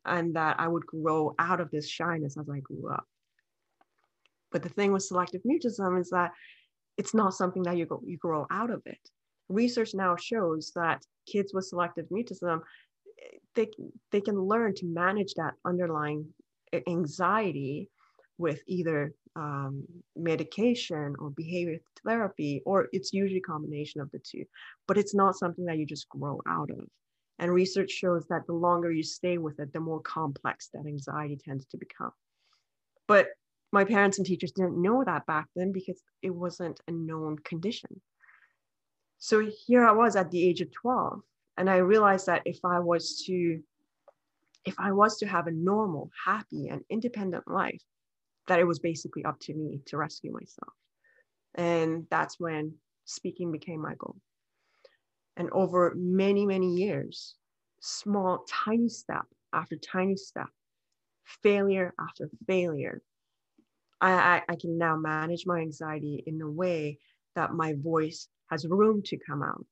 and 0.04 0.34
that 0.34 0.56
I 0.58 0.68
would 0.68 0.86
grow 0.86 1.34
out 1.38 1.60
of 1.60 1.70
this 1.70 1.88
shyness 1.88 2.36
as 2.38 2.48
I 2.48 2.60
grew 2.60 2.90
up. 2.90 3.04
But 4.50 4.62
the 4.62 4.68
thing 4.68 4.92
with 4.92 5.02
selective 5.02 5.42
mutism 5.42 6.00
is 6.00 6.10
that 6.10 6.32
it's 6.96 7.14
not 7.14 7.34
something 7.34 7.62
that 7.64 7.76
you 7.76 7.86
go 7.86 8.02
you 8.04 8.16
grow 8.16 8.46
out 8.50 8.70
of 8.70 8.82
it. 8.86 8.98
Research 9.48 9.94
now 9.94 10.16
shows 10.16 10.72
that 10.74 11.04
kids 11.26 11.52
with 11.52 11.66
selective 11.66 12.06
mutism 12.08 12.62
they, 13.54 13.68
they 14.10 14.20
can 14.20 14.40
learn 14.40 14.74
to 14.76 14.86
manage 14.86 15.34
that 15.34 15.54
underlying 15.64 16.26
anxiety 16.88 17.88
with 18.38 18.62
either 18.66 19.12
um, 19.36 19.84
medication 20.16 21.14
or 21.18 21.30
behavior 21.30 21.78
therapy, 22.06 22.62
or 22.64 22.88
it's 22.92 23.12
usually 23.12 23.38
a 23.38 23.42
combination 23.42 24.00
of 24.00 24.10
the 24.10 24.18
two. 24.18 24.44
But 24.88 24.98
it's 24.98 25.14
not 25.14 25.36
something 25.36 25.64
that 25.66 25.78
you 25.78 25.86
just 25.86 26.08
grow 26.08 26.40
out 26.48 26.70
of. 26.70 26.86
And 27.38 27.52
research 27.52 27.90
shows 27.90 28.26
that 28.28 28.46
the 28.46 28.52
longer 28.52 28.90
you 28.90 29.02
stay 29.02 29.38
with 29.38 29.58
it, 29.60 29.72
the 29.72 29.80
more 29.80 30.00
complex 30.00 30.68
that 30.74 30.86
anxiety 30.86 31.38
tends 31.42 31.66
to 31.66 31.78
become. 31.78 32.12
But 33.08 33.28
my 33.72 33.84
parents 33.84 34.18
and 34.18 34.26
teachers 34.26 34.52
didn't 34.52 34.80
know 34.80 35.04
that 35.04 35.26
back 35.26 35.46
then 35.54 35.72
because 35.72 36.02
it 36.22 36.30
wasn't 36.30 36.80
a 36.88 36.92
known 36.92 37.38
condition. 37.38 38.00
So 39.18 39.48
here 39.66 39.86
I 39.86 39.92
was 39.92 40.16
at 40.16 40.30
the 40.30 40.42
age 40.42 40.60
of 40.60 40.72
12, 40.72 41.20
and 41.56 41.68
I 41.70 41.76
realized 41.76 42.26
that 42.26 42.42
if 42.46 42.58
I 42.64 42.78
was 42.78 43.22
to 43.26 43.62
if 44.64 44.74
I 44.78 44.92
was 44.92 45.18
to 45.18 45.26
have 45.26 45.46
a 45.46 45.52
normal, 45.52 46.10
happy, 46.24 46.68
and 46.68 46.82
independent 46.90 47.48
life, 47.48 47.82
that 48.48 48.60
it 48.60 48.64
was 48.66 48.78
basically 48.78 49.24
up 49.24 49.38
to 49.40 49.54
me 49.54 49.80
to 49.86 49.96
rescue 49.96 50.32
myself. 50.32 50.74
And 51.54 52.06
that's 52.10 52.40
when 52.40 52.74
speaking 53.04 53.52
became 53.52 53.80
my 53.80 53.94
goal. 53.96 54.16
And 55.36 55.50
over 55.50 55.94
many, 55.96 56.46
many 56.46 56.74
years, 56.74 57.36
small, 57.80 58.44
tiny 58.48 58.88
step 58.88 59.24
after 59.52 59.76
tiny 59.76 60.16
step, 60.16 60.48
failure 61.24 61.94
after 61.98 62.30
failure, 62.46 63.02
I, 64.00 64.12
I, 64.12 64.42
I 64.50 64.56
can 64.56 64.78
now 64.78 64.96
manage 64.96 65.46
my 65.46 65.60
anxiety 65.60 66.22
in 66.26 66.40
a 66.40 66.50
way 66.50 66.98
that 67.34 67.54
my 67.54 67.74
voice 67.74 68.28
has 68.50 68.66
room 68.66 69.02
to 69.04 69.18
come 69.18 69.42
out. 69.42 69.66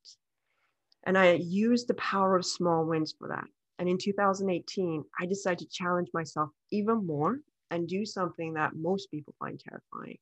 And 1.05 1.19
I 1.19 1.33
use 1.35 1.85
the 1.87 1.95
power 1.95 2.37
of 2.37 2.45
small 2.47 2.85
wins 2.85 3.15
for 3.19 3.29
that. 3.29 3.49
And 3.79 3.89
in 3.89 3.99
2018, 3.99 5.05
I 5.21 5.27
decided 5.27 5.59
to 5.59 5.69
challenge 5.69 6.09
myself 6.13 6.51
even 6.73 7.07
more 7.07 7.41
and 7.71 7.87
do 7.87 8.05
something 8.05 8.55
that 8.55 8.75
most 8.75 9.11
people 9.11 9.35
find 9.39 9.61
terrifying. 9.61 10.19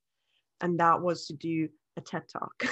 And 0.61 0.79
that 0.81 1.01
was 1.01 1.27
to 1.27 1.35
do 1.35 1.69
a 1.97 2.01
TED 2.01 2.23
Talk. 2.29 2.65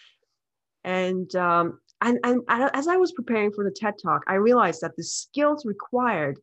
and, 0.84 1.34
um, 1.36 1.80
and, 2.00 2.18
and 2.24 2.42
as 2.48 2.88
I 2.88 2.96
was 2.96 3.12
preparing 3.12 3.52
for 3.52 3.64
the 3.64 3.70
TED 3.70 3.94
Talk, 4.02 4.22
I 4.26 4.34
realized 4.34 4.80
that 4.82 4.96
the 4.96 5.04
skills 5.04 5.64
required 5.64 6.38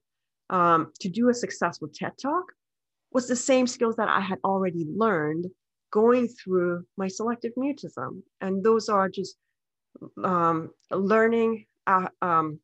um, 0.49 0.91
to 1.01 1.09
do 1.09 1.29
a 1.29 1.33
successful 1.33 1.89
TED 1.93 2.13
Talk 2.21 2.45
was 3.11 3.27
the 3.27 3.35
same 3.35 3.67
skills 3.67 3.95
that 3.95 4.09
I 4.09 4.21
had 4.21 4.39
already 4.43 4.85
learned 4.89 5.47
going 5.91 6.27
through 6.27 6.85
my 6.97 7.07
selective 7.07 7.53
mutism. 7.57 8.21
And 8.41 8.63
those 8.63 8.89
are 8.89 9.09
just 9.09 9.37
um, 10.23 10.71
learning, 10.91 11.65
uh, 11.85 12.09
um, 12.21 12.59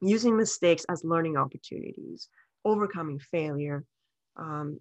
using 0.00 0.36
mistakes 0.36 0.84
as 0.88 1.04
learning 1.04 1.36
opportunities, 1.36 2.28
overcoming 2.64 3.18
failure, 3.18 3.84
um, 4.36 4.78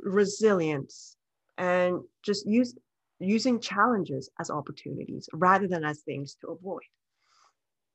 resilience, 0.00 1.16
and 1.58 2.00
just 2.22 2.46
use, 2.46 2.74
using 3.18 3.60
challenges 3.60 4.28
as 4.40 4.50
opportunities 4.50 5.28
rather 5.32 5.66
than 5.66 5.84
as 5.84 6.00
things 6.00 6.36
to 6.40 6.48
avoid. 6.48 6.82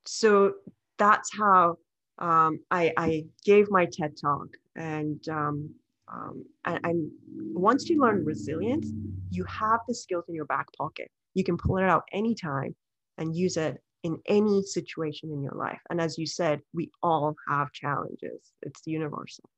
So 0.06 0.54
that's 0.98 1.30
how 1.36 1.78
um, 2.18 2.60
I, 2.72 2.92
I, 2.98 3.26
gave 3.46 3.70
my 3.70 3.86
TED 3.86 4.18
talk. 4.20 4.48
And, 4.76 5.26
um, 5.30 5.70
um, 6.12 6.46
and, 6.66 6.80
and 6.84 7.12
once 7.54 7.90
you 7.90 8.02
learn 8.02 8.26
resilience, 8.26 8.92
you 9.30 9.44
have 9.46 9.80
the 9.88 9.94
skills 9.94 10.26
in 10.28 10.36
your 10.36 10.46
back 10.46 10.68
pocket. 10.78 11.10
You 11.34 11.44
can 11.44 11.58
pull 11.58 11.78
it 11.78 11.84
out 11.84 12.04
anytime 12.12 12.76
and 13.18 13.36
use 13.36 13.56
it 13.56 13.82
in 14.04 14.20
any 14.26 14.64
situation 14.64 15.32
in 15.32 15.44
your 15.44 15.56
life. 15.56 15.80
And 15.90 16.00
as 16.00 16.18
you 16.18 16.26
said, 16.26 16.62
we 16.74 16.92
all 17.04 17.36
have 17.48 17.72
challenges, 17.72 18.52
it's 18.62 18.82
universal. 18.86 19.50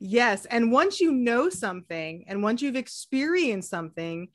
Yes. 0.00 0.46
And 0.46 0.72
once 0.72 1.00
you 1.00 1.12
know 1.12 1.50
something 1.50 2.24
and 2.26 2.42
once 2.42 2.62
you've 2.62 2.76
experienced 2.76 3.68
something, 3.68 4.28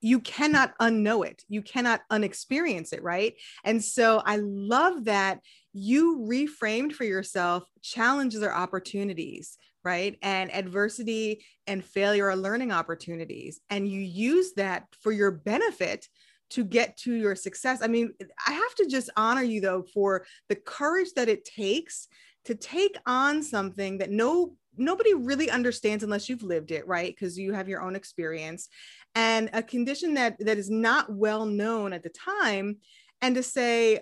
you 0.00 0.20
cannot 0.20 0.76
unknow 0.78 1.26
it. 1.26 1.44
You 1.48 1.62
cannot 1.62 2.00
unexperience 2.10 2.92
it, 2.92 3.02
right? 3.02 3.34
And 3.64 3.84
so 3.84 4.22
I 4.24 4.36
love 4.36 5.04
that 5.04 5.40
you 5.72 6.26
reframed 6.28 6.92
for 6.92 7.04
yourself 7.04 7.64
challenges 7.82 8.42
are 8.42 8.52
opportunities, 8.52 9.58
right? 9.84 10.16
And 10.22 10.52
adversity 10.54 11.44
and 11.66 11.84
failure 11.84 12.28
are 12.28 12.36
learning 12.36 12.72
opportunities. 12.72 13.60
And 13.68 13.86
you 13.86 14.00
use 14.00 14.54
that 14.54 14.86
for 15.00 15.12
your 15.12 15.30
benefit 15.30 16.08
to 16.50 16.64
get 16.64 16.96
to 16.98 17.14
your 17.14 17.34
success. 17.34 17.80
I 17.82 17.86
mean, 17.86 18.12
I 18.46 18.52
have 18.52 18.74
to 18.76 18.86
just 18.86 19.10
honor 19.16 19.42
you 19.42 19.60
though 19.60 19.84
for 19.94 20.26
the 20.48 20.56
courage 20.56 21.12
that 21.16 21.28
it 21.28 21.44
takes 21.44 22.08
to 22.44 22.54
take 22.54 22.96
on 23.06 23.42
something 23.42 23.98
that 23.98 24.10
no 24.10 24.54
nobody 24.76 25.14
really 25.14 25.50
understands 25.50 26.04
unless 26.04 26.28
you've 26.28 26.42
lived 26.42 26.70
it 26.70 26.86
right 26.86 27.14
because 27.14 27.36
you 27.36 27.52
have 27.52 27.68
your 27.68 27.82
own 27.82 27.96
experience 27.96 28.68
and 29.14 29.50
a 29.52 29.62
condition 29.62 30.14
that 30.14 30.36
that 30.38 30.58
is 30.58 30.70
not 30.70 31.12
well 31.12 31.44
known 31.44 31.92
at 31.92 32.02
the 32.02 32.08
time 32.08 32.76
and 33.20 33.34
to 33.34 33.42
say 33.42 33.98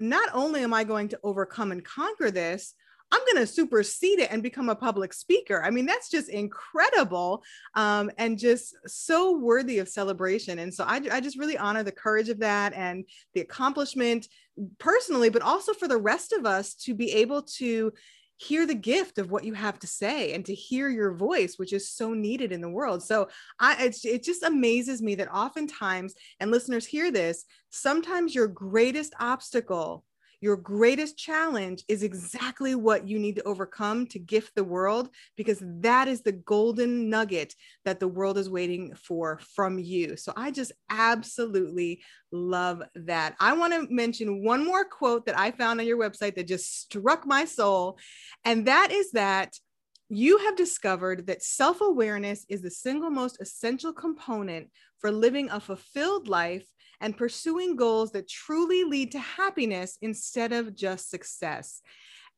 not 0.00 0.28
only 0.32 0.62
am 0.62 0.72
i 0.72 0.82
going 0.84 1.08
to 1.08 1.20
overcome 1.22 1.70
and 1.70 1.84
conquer 1.84 2.30
this 2.30 2.74
I'm 3.12 3.20
going 3.32 3.46
to 3.46 3.52
supersede 3.52 4.18
it 4.18 4.32
and 4.32 4.42
become 4.42 4.68
a 4.68 4.74
public 4.74 5.12
speaker. 5.12 5.62
I 5.62 5.70
mean, 5.70 5.86
that's 5.86 6.10
just 6.10 6.28
incredible 6.28 7.44
um, 7.74 8.10
and 8.18 8.38
just 8.38 8.74
so 8.86 9.38
worthy 9.38 9.78
of 9.78 9.88
celebration. 9.88 10.58
And 10.58 10.74
so 10.74 10.84
I, 10.84 11.00
I 11.12 11.20
just 11.20 11.38
really 11.38 11.56
honor 11.56 11.82
the 11.82 11.92
courage 11.92 12.28
of 12.28 12.40
that 12.40 12.72
and 12.74 13.04
the 13.34 13.42
accomplishment 13.42 14.26
personally, 14.78 15.28
but 15.28 15.42
also 15.42 15.72
for 15.72 15.86
the 15.86 15.96
rest 15.96 16.32
of 16.32 16.46
us 16.46 16.74
to 16.74 16.94
be 16.94 17.12
able 17.12 17.42
to 17.42 17.92
hear 18.38 18.66
the 18.66 18.74
gift 18.74 19.18
of 19.18 19.30
what 19.30 19.44
you 19.44 19.54
have 19.54 19.78
to 19.78 19.86
say 19.86 20.34
and 20.34 20.44
to 20.44 20.54
hear 20.54 20.90
your 20.90 21.14
voice 21.14 21.58
which 21.58 21.72
is 21.72 21.90
so 21.90 22.12
needed 22.12 22.52
in 22.52 22.60
the 22.60 22.68
world 22.68 23.02
so 23.02 23.26
i 23.60 23.90
it 24.04 24.22
just 24.22 24.42
amazes 24.42 25.00
me 25.00 25.14
that 25.14 25.32
oftentimes 25.32 26.14
and 26.38 26.50
listeners 26.50 26.84
hear 26.84 27.10
this 27.10 27.46
sometimes 27.70 28.34
your 28.34 28.46
greatest 28.46 29.14
obstacle 29.18 30.04
your 30.40 30.56
greatest 30.56 31.16
challenge 31.16 31.84
is 31.88 32.02
exactly 32.02 32.74
what 32.74 33.08
you 33.08 33.18
need 33.18 33.36
to 33.36 33.42
overcome 33.44 34.06
to 34.08 34.18
gift 34.18 34.54
the 34.54 34.64
world, 34.64 35.08
because 35.36 35.62
that 35.62 36.08
is 36.08 36.22
the 36.22 36.32
golden 36.32 37.08
nugget 37.08 37.54
that 37.84 38.00
the 38.00 38.08
world 38.08 38.38
is 38.38 38.50
waiting 38.50 38.94
for 38.94 39.40
from 39.54 39.78
you. 39.78 40.16
So 40.16 40.32
I 40.36 40.50
just 40.50 40.72
absolutely 40.90 42.02
love 42.32 42.82
that. 42.94 43.34
I 43.40 43.54
want 43.54 43.72
to 43.72 43.86
mention 43.92 44.44
one 44.44 44.64
more 44.64 44.84
quote 44.84 45.26
that 45.26 45.38
I 45.38 45.52
found 45.52 45.80
on 45.80 45.86
your 45.86 45.98
website 45.98 46.34
that 46.34 46.48
just 46.48 46.80
struck 46.82 47.26
my 47.26 47.44
soul, 47.44 47.98
and 48.44 48.66
that 48.66 48.90
is 48.92 49.12
that 49.12 49.56
you 50.08 50.38
have 50.38 50.56
discovered 50.56 51.26
that 51.26 51.42
self 51.42 51.80
awareness 51.80 52.46
is 52.48 52.62
the 52.62 52.70
single 52.70 53.10
most 53.10 53.40
essential 53.40 53.92
component 53.92 54.68
for 54.98 55.10
living 55.10 55.50
a 55.50 55.60
fulfilled 55.60 56.28
life 56.28 56.66
and 57.00 57.16
pursuing 57.16 57.76
goals 57.76 58.12
that 58.12 58.28
truly 58.28 58.84
lead 58.84 59.12
to 59.12 59.18
happiness 59.18 59.98
instead 60.00 60.52
of 60.52 60.74
just 60.74 61.10
success. 61.10 61.82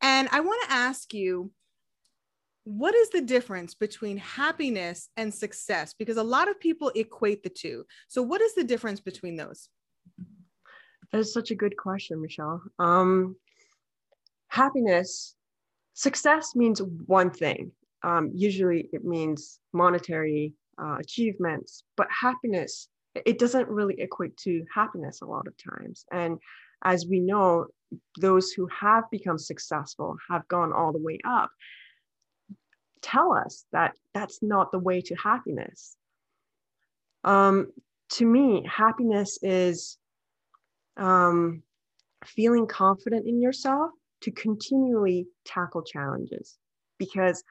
And 0.00 0.28
I 0.32 0.40
want 0.40 0.62
to 0.64 0.72
ask 0.72 1.12
you, 1.12 1.50
what 2.64 2.94
is 2.94 3.10
the 3.10 3.20
difference 3.20 3.74
between 3.74 4.18
happiness 4.18 5.08
and 5.16 5.32
success? 5.32 5.94
Because 5.98 6.16
a 6.16 6.22
lot 6.22 6.48
of 6.48 6.60
people 6.60 6.90
equate 6.94 7.42
the 7.42 7.48
two. 7.48 7.84
So, 8.08 8.22
what 8.22 8.40
is 8.40 8.54
the 8.54 8.64
difference 8.64 9.00
between 9.00 9.36
those? 9.36 9.68
That 11.12 11.18
is 11.18 11.32
such 11.32 11.50
a 11.50 11.54
good 11.54 11.76
question, 11.76 12.20
Michelle. 12.20 12.62
Um, 12.78 13.36
happiness, 14.48 15.34
success 15.98 16.54
means 16.54 16.80
one 17.06 17.30
thing. 17.30 17.72
Um, 18.02 18.30
usually, 18.32 18.88
it 18.92 19.04
means 19.04 19.58
monetary 19.72 20.54
uh, 20.80 20.96
achievements, 21.00 21.82
but 21.96 22.06
happiness 22.10 22.88
it 23.24 23.38
doesn't 23.38 23.68
really 23.68 24.00
equate 24.00 24.36
to 24.36 24.64
happiness 24.72 25.22
a 25.22 25.26
lot 25.26 25.48
of 25.48 25.54
times. 25.56 26.04
And 26.12 26.38
as 26.84 27.06
we 27.08 27.18
know, 27.18 27.66
those 28.20 28.52
who 28.52 28.68
have 28.68 29.10
become 29.10 29.38
successful 29.38 30.16
have 30.30 30.46
gone 30.46 30.72
all 30.72 30.92
the 30.92 31.02
way 31.02 31.18
up 31.26 31.50
tell 33.00 33.32
us 33.32 33.64
that 33.72 33.94
that's 34.14 34.42
not 34.42 34.72
the 34.72 34.78
way 34.78 35.00
to 35.00 35.14
happiness 35.14 35.96
um, 37.24 37.68
to 38.10 38.26
me 38.26 38.66
happiness 38.68 39.38
is 39.42 39.98
um, 40.96 41.62
feeling 42.24 42.66
confident 42.66 43.26
in 43.26 43.40
yourself 43.40 43.90
to 44.22 44.30
continually 44.30 45.26
tackle 45.44 45.82
challenges 45.82 46.58
because 46.98 47.42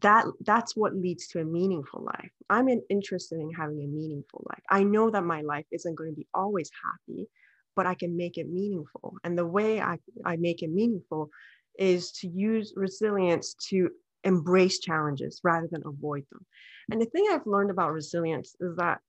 that 0.00 0.26
that's 0.44 0.76
what 0.76 0.94
leads 0.94 1.28
to 1.28 1.40
a 1.40 1.44
meaningful 1.44 2.02
life. 2.02 2.30
I'm 2.50 2.68
interested 2.90 3.38
in 3.38 3.52
having 3.52 3.82
a 3.82 3.86
meaningful 3.86 4.44
life. 4.48 4.62
I 4.68 4.82
know 4.82 5.10
that 5.10 5.24
my 5.24 5.42
life 5.42 5.66
isn't 5.70 5.94
going 5.94 6.10
to 6.10 6.16
be 6.16 6.26
always 6.34 6.70
happy 6.84 7.28
but 7.76 7.86
i 7.86 7.94
can 7.94 8.16
make 8.16 8.38
it 8.38 8.48
meaningful. 8.48 9.16
And 9.24 9.36
the 9.36 9.46
way 9.46 9.80
i, 9.80 9.98
I 10.24 10.36
make 10.36 10.62
it 10.62 10.70
meaningful 10.70 11.30
is 11.78 12.12
to 12.12 12.28
use 12.28 12.72
resilience 12.76 13.54
to 13.70 13.90
embrace 14.22 14.78
challenges 14.78 15.40
rather 15.44 15.68
than 15.70 15.82
avoid 15.84 16.24
them. 16.30 16.46
And 16.90 17.00
the 17.00 17.06
thing 17.06 17.26
i've 17.30 17.46
learned 17.46 17.70
about 17.70 17.92
resilience 17.92 18.54
is 18.60 18.76
that 18.76 19.00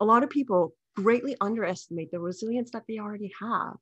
a 0.00 0.04
lot 0.04 0.22
of 0.22 0.30
people 0.30 0.74
greatly 0.96 1.36
underestimate 1.40 2.10
the 2.10 2.20
resilience 2.20 2.70
that 2.72 2.82
they 2.88 2.98
already 2.98 3.32
have. 3.40 3.74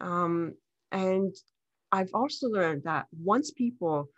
Um, 0.00 0.54
and 0.90 1.34
i've 1.92 2.10
also 2.14 2.48
learned 2.48 2.82
that 2.84 3.06
once 3.12 3.50
people 3.50 4.08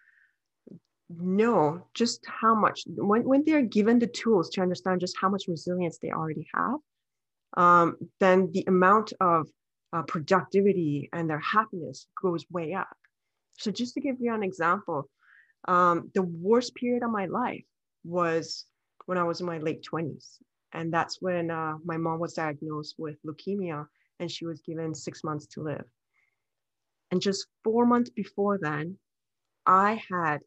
know 1.11 1.87
just 1.95 2.25
how 2.27 2.55
much 2.55 2.83
when, 2.87 3.25
when 3.25 3.45
they're 3.45 3.63
given 3.63 3.99
the 3.99 4.07
tools 4.07 4.49
to 4.49 4.63
understand 4.63 5.01
just 5.01 5.17
how 5.21 5.29
much 5.29 5.45
resilience 5.49 5.99
they 5.99 6.11
already 6.11 6.47
have 6.55 6.79
um, 7.57 7.97
then 8.21 8.51
the 8.53 8.65
amount 8.67 9.13
of 9.21 9.47
uh, 9.93 10.03
productivity 10.03 11.09
and 11.13 11.31
their 11.31 11.39
happiness 11.39 12.09
goes 12.21 12.45
way 12.51 12.75
up. 12.75 12.97
So 13.59 13.71
just 13.71 13.95
to 13.95 14.01
give 14.01 14.17
you 14.19 14.35
an 14.35 14.43
example 14.43 15.09
um, 15.67 16.11
the 16.15 16.23
worst 16.23 16.75
period 16.75 17.03
of 17.03 17.11
my 17.11 17.27
life 17.27 17.65
was 18.05 18.67
when 19.07 19.17
i 19.17 19.23
was 19.23 19.41
in 19.41 19.47
my 19.47 19.59
late 19.59 19.83
20s 19.91 20.37
and 20.73 20.93
that's 20.93 21.23
when 21.23 21.51
uh, 21.51 21.75
my 21.85 21.97
mom 21.97 22.19
was 22.19 22.35
diagnosed 22.35 22.97
with 22.99 23.17
leukemia 23.27 23.87
and 24.21 24.31
she 24.31 24.45
was 24.45 24.61
given 24.61 24.95
six 24.95 25.25
months 25.25 25.47
to 25.47 25.63
live 25.63 25.85
and 27.15 27.23
just 27.23 27.47
four 27.63 27.87
months 27.87 28.11
before 28.11 28.59
then 28.61 28.99
i 29.67 30.03
had 30.11 30.41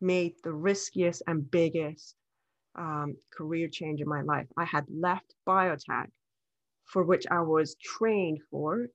made 0.00 0.34
the 0.44 0.52
riskiest 0.52 1.22
and 1.26 1.50
biggest 1.50 2.14
um, 2.76 3.16
career 3.32 3.68
change 3.68 4.00
in 4.00 4.08
my 4.08 4.22
life. 4.22 4.46
I 4.56 4.64
had 4.64 4.84
left 4.88 5.34
biotech, 5.46 6.08
for 6.84 7.02
which 7.02 7.24
I 7.30 7.40
was 7.40 7.76
trained 7.82 8.40
for 8.50 8.86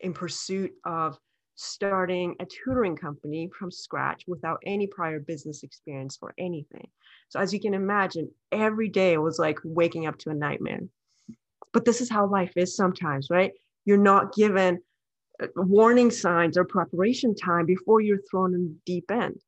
in 0.00 0.12
pursuit 0.12 0.72
of 0.84 1.18
starting 1.54 2.34
a 2.40 2.46
tutoring 2.46 2.96
company 2.96 3.50
from 3.58 3.70
scratch 3.70 4.24
without 4.26 4.62
any 4.64 4.86
prior 4.86 5.20
business 5.20 5.62
experience 5.62 6.18
or 6.22 6.32
anything. 6.38 6.88
So, 7.28 7.40
as 7.40 7.52
you 7.52 7.60
can 7.60 7.74
imagine, 7.74 8.30
every 8.50 8.88
day 8.88 9.16
was 9.18 9.38
like 9.38 9.58
waking 9.64 10.06
up 10.06 10.18
to 10.18 10.30
a 10.30 10.34
nightmare. 10.34 10.80
But 11.72 11.84
this 11.84 12.00
is 12.00 12.10
how 12.10 12.26
life 12.26 12.52
is 12.56 12.76
sometimes, 12.76 13.28
right? 13.30 13.52
You're 13.84 13.96
not 13.98 14.34
given 14.34 14.80
warning 15.56 16.10
signs 16.10 16.56
or 16.56 16.64
preparation 16.64 17.34
time 17.34 17.66
before 17.66 18.00
you're 18.00 18.22
thrown 18.30 18.54
in 18.54 18.68
the 18.68 18.76
deep 18.86 19.10
end. 19.10 19.40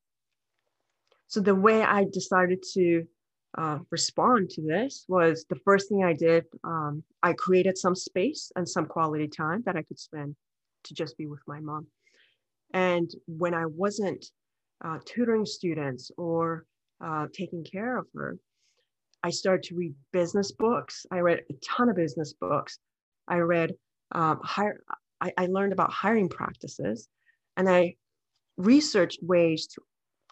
So 1.27 1.39
the 1.41 1.55
way 1.55 1.81
I 1.83 2.05
decided 2.05 2.63
to 2.73 3.05
uh, 3.57 3.79
respond 3.89 4.49
to 4.51 4.61
this 4.61 5.05
was 5.07 5.45
the 5.49 5.55
first 5.65 5.89
thing 5.89 6.03
I 6.03 6.13
did, 6.13 6.45
um, 6.63 7.03
I 7.23 7.33
created 7.33 7.77
some 7.77 7.95
space 7.95 8.51
and 8.55 8.67
some 8.67 8.85
quality 8.85 9.27
time 9.27 9.63
that 9.65 9.75
I 9.75 9.83
could 9.83 9.99
spend 9.99 10.35
to 10.85 10.93
just 10.93 11.17
be 11.17 11.25
with 11.25 11.41
my 11.47 11.59
mom. 11.59 11.87
And 12.73 13.09
when 13.27 13.53
I 13.53 13.65
wasn't 13.65 14.25
uh, 14.83 14.99
tutoring 15.05 15.45
students 15.45 16.11
or 16.17 16.65
uh, 17.03 17.27
taking 17.33 17.63
care 17.63 17.97
of 17.97 18.07
her, 18.13 18.37
I 19.23 19.29
started 19.29 19.63
to 19.69 19.75
read 19.75 19.95
business 20.11 20.51
books. 20.51 21.05
I 21.11 21.19
read 21.19 21.41
a 21.49 21.53
ton 21.65 21.89
of 21.89 21.95
business 21.95 22.33
books. 22.33 22.77
I 23.27 23.37
read, 23.37 23.73
um, 24.11 24.39
hire, 24.43 24.81
I, 25.25 25.33
I 25.37 25.45
learned 25.47 25.73
about 25.73 25.91
hiring 25.91 26.29
practices 26.29 27.07
and 27.57 27.67
I 27.67 27.95
researched 28.57 29.19
ways 29.21 29.67
to 29.67 29.81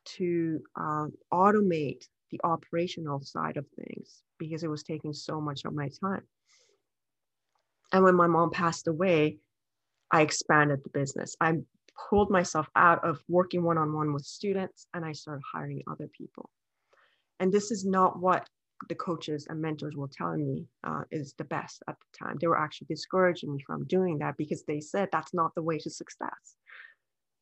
to 0.05 0.59
um, 0.75 1.13
automate 1.31 2.03
the 2.29 2.41
operational 2.43 3.21
side 3.21 3.55
of 3.55 3.65
things 3.69 4.21
because 4.37 4.63
it 4.63 4.69
was 4.69 4.83
taking 4.83 5.13
so 5.13 5.39
much 5.39 5.63
of 5.63 5.73
my 5.73 5.89
time. 6.01 6.23
And 7.93 8.03
when 8.03 8.15
my 8.15 8.27
mom 8.27 8.51
passed 8.51 8.87
away, 8.87 9.37
I 10.11 10.21
expanded 10.21 10.81
the 10.83 10.89
business. 10.89 11.37
I 11.39 11.59
pulled 12.09 12.29
myself 12.29 12.67
out 12.75 13.05
of 13.05 13.23
working 13.29 13.63
one 13.63 13.77
on 13.77 13.93
one 13.93 14.13
with 14.13 14.25
students 14.25 14.87
and 14.93 15.05
I 15.05 15.13
started 15.13 15.43
hiring 15.53 15.83
other 15.89 16.09
people. 16.17 16.49
And 17.39 17.51
this 17.51 17.71
is 17.71 17.85
not 17.85 18.19
what 18.19 18.45
the 18.89 18.95
coaches 18.95 19.47
and 19.49 19.61
mentors 19.61 19.95
were 19.95 20.09
telling 20.11 20.45
me 20.45 20.65
uh, 20.83 21.03
is 21.11 21.33
the 21.37 21.43
best 21.43 21.83
at 21.87 21.95
the 21.99 22.25
time. 22.25 22.37
They 22.39 22.47
were 22.47 22.59
actually 22.59 22.87
discouraging 22.89 23.53
me 23.53 23.63
from 23.65 23.85
doing 23.85 24.19
that 24.19 24.37
because 24.37 24.63
they 24.63 24.79
said 24.79 25.09
that's 25.11 25.33
not 25.33 25.53
the 25.55 25.63
way 25.63 25.77
to 25.79 25.89
success. 25.89 26.55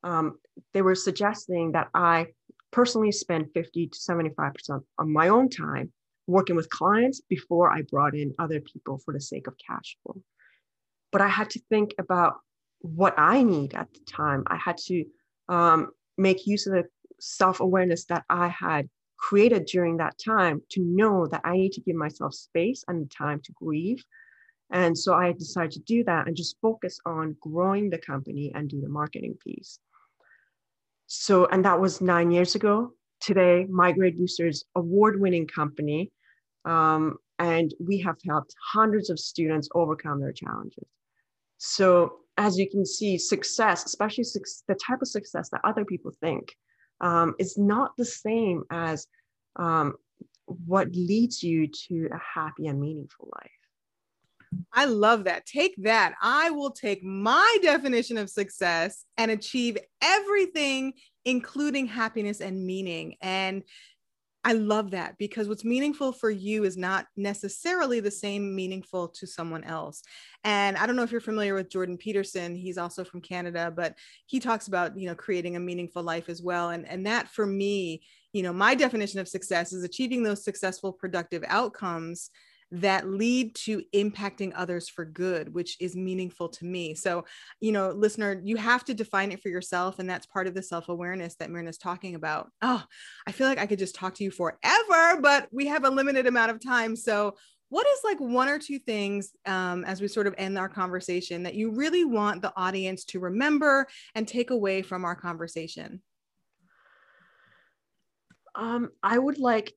Um, 0.04 0.40
they 0.74 0.82
were 0.82 0.96
suggesting 0.96 1.74
that 1.74 1.90
I 1.94 2.28
personally 2.72 3.12
spend 3.12 3.52
50 3.54 3.88
to 3.88 4.00
75% 4.00 4.84
of 4.98 5.08
my 5.08 5.28
own 5.30 5.50
time 5.50 5.92
working 6.28 6.56
with 6.56 6.70
clients 6.70 7.22
before 7.22 7.72
I 7.72 7.82
brought 7.84 8.16
in 8.16 8.34
other 8.40 8.62
people 8.62 9.00
for 9.00 9.14
the 9.14 9.22
sake 9.22 9.48
of 9.48 9.56
cash 9.58 9.98
flow. 10.04 10.22
But 11.12 11.22
I 11.22 11.28
had 11.28 11.50
to 11.52 11.62
think 11.70 11.94
about 12.00 12.36
what 12.80 13.14
I 13.18 13.44
need 13.44 13.74
at 13.74 13.94
the 13.94 14.00
time. 14.10 14.44
I 14.48 14.56
had 14.56 14.78
to 14.86 15.06
um, 15.50 15.90
make 16.18 16.48
use 16.48 16.68
of 16.68 16.74
the 16.74 16.86
self 17.20 17.60
awareness 17.60 18.06
that 18.06 18.24
I 18.30 18.48
had 18.48 18.90
created 19.22 19.66
during 19.66 19.98
that 19.98 20.18
time 20.18 20.62
to 20.70 20.82
know 20.82 21.28
that 21.28 21.42
I 21.44 21.54
need 21.56 21.74
to 21.74 21.82
give 21.82 21.96
myself 21.96 22.34
space 22.34 22.84
and 22.88 23.10
time 23.10 23.40
to 23.46 23.54
grieve. 23.54 24.04
And 24.72 24.98
so 24.98 25.14
I 25.14 25.32
decided 25.34 25.72
to 25.74 25.80
do 25.80 26.04
that 26.06 26.28
and 26.28 26.36
just 26.36 26.58
focus 26.62 27.00
on 27.06 27.36
growing 27.42 27.90
the 27.90 27.98
company 27.98 28.52
and 28.56 28.70
do 28.70 28.82
the 28.82 28.90
marketing 28.90 29.38
piece. 29.46 29.80
So, 31.08 31.46
and 31.48 31.64
that 31.66 31.80
was 31.80 32.02
nine 32.02 32.32
years 32.32 32.56
ago. 32.56 32.94
Today, 33.20 33.68
My 33.70 33.92
Grade 33.92 34.18
Booster's 34.18 34.64
award-winning 34.76 35.48
company, 35.48 36.10
um, 36.66 37.18
and 37.38 37.74
we 37.80 38.00
have 38.00 38.16
helped 38.26 38.56
hundreds 38.74 39.10
of 39.10 39.20
students 39.20 39.70
overcome 39.76 40.20
their 40.22 40.32
challenges. 40.32 40.88
So, 41.58 42.18
as 42.38 42.58
you 42.58 42.68
can 42.68 42.86
see, 42.86 43.18
success, 43.18 43.86
especially 43.86 44.24
su- 44.24 44.40
the 44.68 44.76
type 44.76 45.02
of 45.02 45.08
success 45.08 45.50
that 45.50 45.62
other 45.64 45.86
people 45.86 46.12
think, 46.22 46.56
um, 47.02 47.36
is 47.40 47.58
not 47.58 47.92
the 47.98 48.06
same 48.06 48.64
as 48.72 49.08
um, 49.58 49.96
what 50.46 50.94
leads 50.94 51.44
you 51.44 51.68
to 51.68 52.10
a 52.14 52.40
happy 52.40 52.68
and 52.68 52.80
meaningful 52.80 53.30
life. 53.36 53.52
I 54.74 54.86
love 54.86 55.26
that. 55.26 55.46
Take 55.46 55.76
that. 55.84 56.14
I 56.22 56.50
will 56.50 56.72
take 56.72 57.04
my 57.04 57.58
definition 57.62 58.18
of 58.18 58.30
success 58.30 59.06
and 59.18 59.32
achieve 59.32 59.78
everything, 60.02 60.94
including 61.26 61.88
happiness 61.88 62.42
and 62.42 62.66
meaning. 62.66 63.16
And 63.22 63.64
I 64.44 64.54
love 64.54 64.92
that 64.92 65.18
because 65.20 65.48
what's 65.48 65.64
meaningful 65.64 66.12
for 66.12 66.32
you 66.32 66.64
is 66.64 66.76
not 66.76 67.06
necessarily 67.16 68.00
the 68.00 68.10
same 68.10 68.56
meaningful 68.56 69.08
to 69.10 69.28
someone 69.28 69.64
else. 69.64 70.02
And 70.44 70.78
I 70.78 70.88
don't 70.88 70.96
know 70.96 71.04
if 71.04 71.12
you're 71.12 71.22
familiar 71.22 71.54
with 71.54 71.70
Jordan 71.70 71.98
Peterson, 71.98 72.56
he's 72.56 72.80
also 72.80 73.04
from 73.04 73.22
Canada, 73.22 73.72
but 73.76 73.96
he 74.26 74.40
talks 74.40 74.68
about, 74.68 74.98
you 74.98 75.08
know, 75.08 75.14
creating 75.14 75.56
a 75.56 75.60
meaningful 75.60 76.02
life 76.02 76.28
as 76.28 76.42
well. 76.42 76.72
And 76.72 76.88
and 76.88 77.06
that 77.06 77.28
for 77.28 77.46
me, 77.46 78.02
you 78.34 78.42
know, 78.42 78.54
my 78.54 78.74
definition 78.74 79.20
of 79.20 79.28
success 79.28 79.74
is 79.74 79.84
achieving 79.84 80.24
those 80.24 80.44
successful 80.44 80.92
productive 80.92 81.44
outcomes 81.48 82.32
that 82.72 83.08
lead 83.08 83.54
to 83.54 83.84
impacting 83.94 84.54
others 84.56 84.88
for 84.88 85.04
good, 85.04 85.54
which 85.54 85.76
is 85.82 85.96
meaningful 85.96 86.48
to 86.48 86.66
me. 86.66 86.96
So, 86.96 87.26
you 87.60 87.72
know, 87.72 87.92
listener, 87.92 88.42
you 88.44 88.56
have 88.56 88.86
to 88.86 88.94
define 88.94 89.32
it 89.32 89.42
for 89.42 89.50
yourself. 89.50 90.00
And 90.00 90.10
that's 90.10 90.26
part 90.26 90.48
of 90.48 90.54
the 90.54 90.64
self 90.64 90.88
awareness 90.88 91.36
that 91.36 91.50
Mehrnaz 91.50 91.80
talking 91.80 92.16
about. 92.16 92.50
Oh, 92.62 92.84
I 93.28 93.32
feel 93.34 93.48
like 93.48 93.60
I 93.60 93.66
could 93.66 93.80
just 93.80 93.96
talk 93.96 94.16
to 94.16 94.24
you 94.24 94.32
forever, 94.32 95.20
but 95.22 95.50
we 95.52 95.68
have 95.68 95.84
a 95.84 95.90
limited 95.90 96.28
amount 96.28 96.52
of 96.52 96.64
time. 96.64 96.96
So, 96.96 97.36
what 97.68 97.88
is 97.88 98.00
like 98.04 98.20
one 98.20 98.50
or 98.50 98.60
two 98.60 98.80
things 98.80 99.32
um, 99.46 99.86
as 99.86 100.02
we 100.02 100.10
sort 100.10 100.28
of 100.28 100.36
end 100.38 100.58
our 100.58 100.68
conversation 100.68 101.44
that 101.44 101.56
you 101.56 101.72
really 101.72 102.04
want 102.04 102.42
the 102.42 102.52
audience 102.58 103.06
to 103.06 103.20
remember 103.22 103.88
and 104.14 104.28
take 104.28 104.50
away 104.50 104.82
from 104.82 105.06
our 105.06 105.16
conversation? 105.16 106.02
Um, 108.56 108.90
I 109.02 109.18
would 109.18 109.38
like 109.38 109.74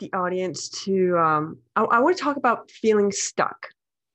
the 0.00 0.12
audience 0.12 0.68
to 0.84 1.16
um, 1.16 1.58
I, 1.76 1.82
I 1.82 1.98
want 2.00 2.16
to 2.16 2.22
talk 2.22 2.36
about 2.36 2.70
feeling 2.70 3.12
stuck 3.12 3.68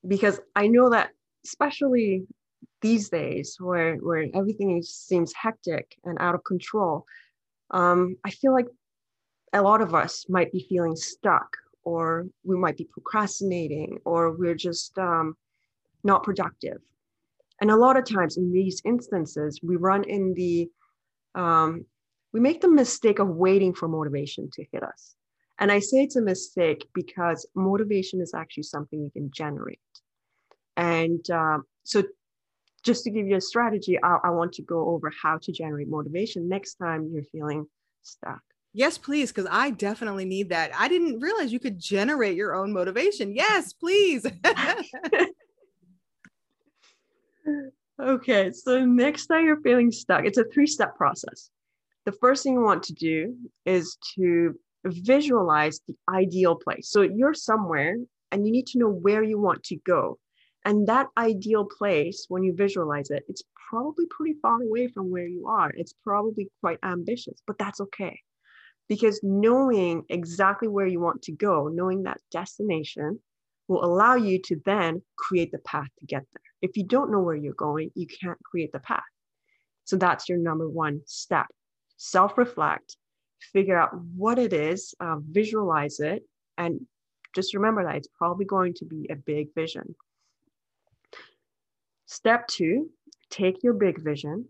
because 0.08 0.40
I 0.56 0.68
know 0.68 0.90
that 0.90 1.12
especially 1.46 2.28
these 2.82 3.10
days 3.10 3.58
where 3.60 3.96
where 3.96 4.26
everything 4.34 4.82
seems 4.84 5.34
hectic 5.34 5.96
and 6.04 6.18
out 6.20 6.36
of 6.36 6.44
control, 6.44 7.06
um, 7.72 8.18
I 8.26 8.32
feel 8.32 8.54
like 8.54 8.68
a 9.54 9.62
lot 9.62 9.82
of 9.82 9.96
us 9.96 10.26
might 10.28 10.52
be 10.52 10.66
feeling 10.68 10.96
stuck 10.96 11.56
or 11.84 12.26
we 12.44 12.58
might 12.58 12.78
be 12.78 12.90
procrastinating 12.92 14.00
or 14.04 14.36
we're 14.36 14.56
just 14.56 14.98
um, 14.98 15.36
not 16.04 16.24
productive. 16.24 16.80
And 17.62 17.72
a 17.72 17.76
lot 17.78 17.96
of 17.96 18.06
times 18.06 18.38
in 18.38 18.52
these 18.52 18.82
instances, 18.84 19.62
we 19.64 19.78
run 19.78 20.04
in 20.04 20.34
the, 20.34 20.70
um, 21.36 21.86
we 22.34 22.42
make 22.42 22.60
the 22.60 22.70
mistake 22.70 23.20
of 23.20 23.30
waiting 23.30 23.74
for 23.74 23.88
motivation 23.88 24.50
to 24.52 24.66
hit 24.74 24.84
us. 24.84 25.16
And 25.60 25.72
I 25.72 25.80
say 25.80 26.04
it's 26.04 26.18
a 26.18 26.22
mistake 26.22 26.88
because 26.94 27.48
motivation 27.56 28.22
is 28.22 28.34
actually 28.34 28.64
something 28.64 29.02
you 29.02 29.12
can 29.12 29.32
generate. 29.32 29.80
And 30.76 31.28
um, 31.30 31.64
so, 31.84 32.04
just 32.84 33.04
to 33.06 33.10
give 33.10 33.26
you 33.26 33.38
a 33.38 33.42
strategy, 33.42 33.98
I, 34.04 34.18
I 34.26 34.30
want 34.30 34.54
to 34.54 34.62
go 34.62 34.90
over 34.90 35.12
how 35.22 35.40
to 35.40 35.52
generate 35.52 35.88
motivation 35.90 36.48
next 36.48 36.76
time 36.76 37.10
you're 37.12 37.24
feeling 37.24 37.66
stuck. 38.04 38.42
Yes, 38.74 38.98
please, 38.98 39.32
because 39.32 39.48
I 39.50 39.72
definitely 39.72 40.26
need 40.26 40.50
that. 40.50 40.72
I 40.78 40.90
didn't 40.90 41.22
realize 41.22 41.54
you 41.54 41.62
could 41.62 41.80
generate 41.80 42.36
your 42.36 42.54
own 42.54 42.74
motivation. 42.74 43.34
Yes, 43.34 43.72
please. 43.72 44.28
okay, 48.02 48.52
so 48.52 48.86
next 48.86 49.28
time 49.28 49.46
you're 49.46 49.62
feeling 49.62 49.92
stuck, 49.92 50.26
it's 50.26 50.38
a 50.38 50.44
three 50.44 50.68
step 50.68 50.98
process. 50.98 51.50
The 52.04 52.12
first 52.12 52.44
thing 52.44 52.56
you 52.56 52.62
want 52.62 52.84
to 52.84 52.94
do 52.94 53.38
is 53.66 53.98
to 54.16 54.60
visualize 54.86 55.80
the 55.88 55.96
ideal 56.10 56.56
place. 56.56 56.90
So 56.90 57.02
you're 57.02 57.34
somewhere 57.34 57.96
and 58.32 58.46
you 58.46 58.52
need 58.52 58.68
to 58.68 58.80
know 58.80 58.90
where 58.90 59.24
you 59.24 59.40
want 59.40 59.64
to 59.66 59.78
go. 59.78 60.20
And 60.64 60.88
that 60.88 61.08
ideal 61.18 61.66
place, 61.66 62.26
when 62.28 62.44
you 62.44 62.54
visualize 62.56 63.10
it, 63.12 63.24
it's 63.28 63.44
probably 63.70 64.06
pretty 64.10 64.36
far 64.42 64.62
away 64.62 64.88
from 64.88 65.12
where 65.12 65.28
you 65.28 65.48
are. 65.48 65.72
It's 65.76 65.94
probably 66.04 66.50
quite 66.62 66.80
ambitious, 66.84 67.42
but 67.46 67.58
that's 67.58 67.82
okay. 67.82 68.20
Because 68.88 69.20
knowing 69.24 70.04
exactly 70.10 70.68
where 70.68 70.88
you 70.88 71.00
want 71.00 71.24
to 71.24 71.32
go, 71.32 71.68
knowing 71.68 72.04
that 72.04 72.20
destination, 72.32 73.20
will 73.68 73.84
allow 73.84 74.16
you 74.16 74.40
to 74.44 74.62
then 74.66 75.02
create 75.18 75.52
the 75.52 75.60
path 75.60 75.88
to 76.00 76.06
get 76.06 76.22
there. 76.34 76.44
If 76.62 76.78
you 76.78 76.84
don't 76.84 77.12
know 77.12 77.22
where 77.22 77.36
you're 77.36 77.54
going, 77.54 77.92
you 77.96 78.08
can't 78.08 78.42
create 78.44 78.72
the 78.72 78.80
path. 78.80 79.04
So 79.86 79.98
that's 79.98 80.30
your 80.30 80.38
number 80.38 80.70
one 80.70 81.02
step. 81.06 81.48
Self 81.98 82.38
reflect, 82.38 82.98
figure 83.40 83.78
out 83.78 83.92
what 84.16 84.40
it 84.40 84.54
is, 84.54 84.94
uh, 85.00 85.18
visualize 85.30 86.00
it, 86.00 86.24
and 86.58 86.86
just 87.34 87.54
remember 87.54 87.84
that 87.84 87.96
it's 87.96 88.08
probably 88.08 88.46
going 88.46 88.74
to 88.76 88.86
be 88.86 89.08
a 89.10 89.16
big 89.16 89.54
vision. 89.54 89.96
Step 92.06 92.48
two, 92.48 92.90
take 93.30 93.64
your 93.64 93.74
big 93.74 94.02
vision 94.02 94.46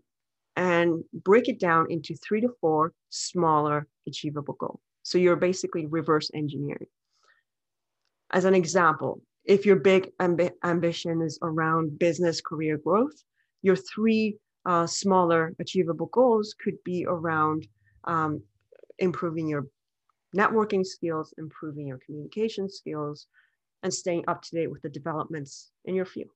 and 0.56 1.02
break 1.12 1.48
it 1.48 1.58
down 1.58 1.86
into 1.90 2.14
three 2.14 2.40
to 2.40 2.48
four 2.60 2.92
smaller 3.10 3.86
achievable 4.06 4.54
goals. 4.54 4.80
So 5.02 5.18
you're 5.18 5.36
basically 5.36 5.86
reverse 5.86 6.30
engineering. 6.34 6.88
As 8.32 8.44
an 8.44 8.54
example, 8.54 9.22
if 9.44 9.64
your 9.64 9.76
big 9.76 10.10
amb- 10.20 10.50
ambition 10.64 11.22
is 11.22 11.38
around 11.42 11.98
business 11.98 12.40
career 12.40 12.78
growth, 12.78 13.22
your 13.62 13.76
three 13.76 14.36
uh, 14.64 14.86
smaller 14.86 15.54
achievable 15.60 16.06
goals 16.06 16.54
could 16.62 16.82
be 16.84 17.06
around 17.06 17.66
um, 18.04 18.42
improving 18.98 19.48
your 19.48 19.66
networking 20.34 20.84
skills, 20.84 21.34
improving 21.38 21.86
your 21.86 21.98
communication 22.04 22.68
skills, 22.68 23.26
and 23.82 23.92
staying 23.92 24.24
up 24.28 24.42
to 24.42 24.56
date 24.56 24.70
with 24.70 24.82
the 24.82 24.88
developments 24.88 25.70
in 25.84 25.94
your 25.94 26.04
field. 26.04 26.30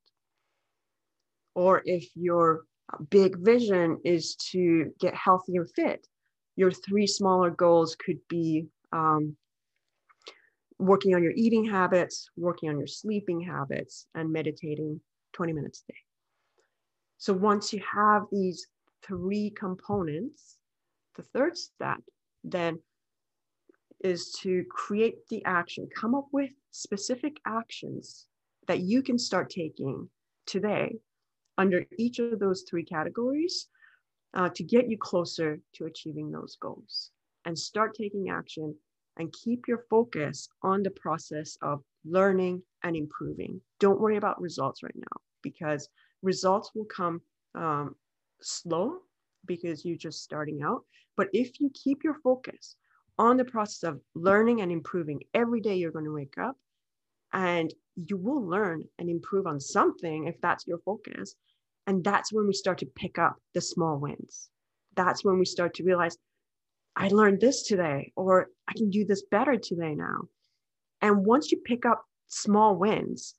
Or 1.54 1.82
if 1.84 2.08
your 2.14 2.64
big 3.10 3.36
vision 3.38 3.98
is 4.04 4.36
to 4.52 4.92
get 5.00 5.14
healthy 5.14 5.56
and 5.56 5.70
fit, 5.74 6.06
your 6.56 6.70
three 6.70 7.06
smaller 7.06 7.50
goals 7.50 7.96
could 7.96 8.18
be 8.28 8.66
um, 8.92 9.36
working 10.78 11.14
on 11.14 11.22
your 11.22 11.32
eating 11.36 11.64
habits, 11.64 12.30
working 12.36 12.68
on 12.68 12.78
your 12.78 12.86
sleeping 12.86 13.40
habits, 13.40 14.06
and 14.14 14.32
meditating 14.32 15.00
20 15.32 15.52
minutes 15.52 15.84
a 15.88 15.92
day. 15.92 15.98
So 17.18 17.32
once 17.32 17.72
you 17.72 17.82
have 17.92 18.22
these 18.32 18.66
three 19.02 19.50
components, 19.50 20.56
the 21.16 21.22
third 21.22 21.56
step 21.56 22.00
then 22.44 22.80
is 24.02 24.32
to 24.42 24.64
create 24.70 25.26
the 25.28 25.44
action, 25.44 25.88
come 25.94 26.14
up 26.14 26.26
with 26.32 26.50
specific 26.70 27.36
actions 27.46 28.26
that 28.66 28.80
you 28.80 29.02
can 29.02 29.18
start 29.18 29.50
taking 29.50 30.08
today 30.46 30.96
under 31.58 31.84
each 31.98 32.18
of 32.18 32.38
those 32.38 32.64
three 32.68 32.84
categories 32.84 33.68
uh, 34.34 34.48
to 34.54 34.62
get 34.62 34.88
you 34.88 34.96
closer 34.96 35.60
to 35.74 35.84
achieving 35.84 36.30
those 36.30 36.56
goals. 36.60 37.10
And 37.44 37.58
start 37.58 37.94
taking 37.94 38.30
action 38.30 38.74
and 39.16 39.32
keep 39.32 39.66
your 39.66 39.84
focus 39.90 40.48
on 40.62 40.82
the 40.82 40.90
process 40.90 41.58
of 41.62 41.82
learning 42.04 42.62
and 42.84 42.96
improving. 42.96 43.60
Don't 43.78 44.00
worry 44.00 44.16
about 44.16 44.40
results 44.40 44.82
right 44.82 44.96
now 44.96 45.20
because 45.42 45.88
results 46.22 46.70
will 46.74 46.84
come 46.84 47.20
um, 47.54 47.94
slow 48.40 48.98
because 49.46 49.84
you're 49.84 49.96
just 49.96 50.22
starting 50.22 50.62
out. 50.62 50.82
But 51.16 51.28
if 51.32 51.60
you 51.60 51.70
keep 51.74 52.04
your 52.04 52.16
focus 52.22 52.76
on 53.18 53.36
the 53.36 53.44
process 53.44 53.82
of 53.82 54.00
learning 54.14 54.62
and 54.62 54.72
improving 54.72 55.20
every 55.34 55.60
day, 55.60 55.76
you're 55.76 55.92
going 55.92 56.04
to 56.04 56.12
wake 56.14 56.38
up 56.38 56.56
and 57.32 57.72
you 57.96 58.16
will 58.16 58.44
learn 58.46 58.84
and 58.98 59.08
improve 59.08 59.46
on 59.46 59.60
something 59.60 60.26
if 60.26 60.40
that's 60.40 60.66
your 60.66 60.78
focus. 60.78 61.34
And 61.86 62.02
that's 62.04 62.32
when 62.32 62.46
we 62.46 62.52
start 62.52 62.78
to 62.78 62.86
pick 62.86 63.18
up 63.18 63.36
the 63.54 63.60
small 63.60 63.98
wins. 63.98 64.50
That's 64.96 65.24
when 65.24 65.38
we 65.38 65.44
start 65.44 65.74
to 65.74 65.84
realize, 65.84 66.16
I 66.96 67.08
learned 67.08 67.40
this 67.40 67.62
today, 67.62 68.12
or 68.16 68.48
I 68.68 68.72
can 68.72 68.90
do 68.90 69.04
this 69.04 69.22
better 69.30 69.56
today 69.56 69.94
now. 69.94 70.22
And 71.00 71.24
once 71.24 71.50
you 71.50 71.58
pick 71.64 71.86
up 71.86 72.04
small 72.26 72.76
wins, 72.76 73.34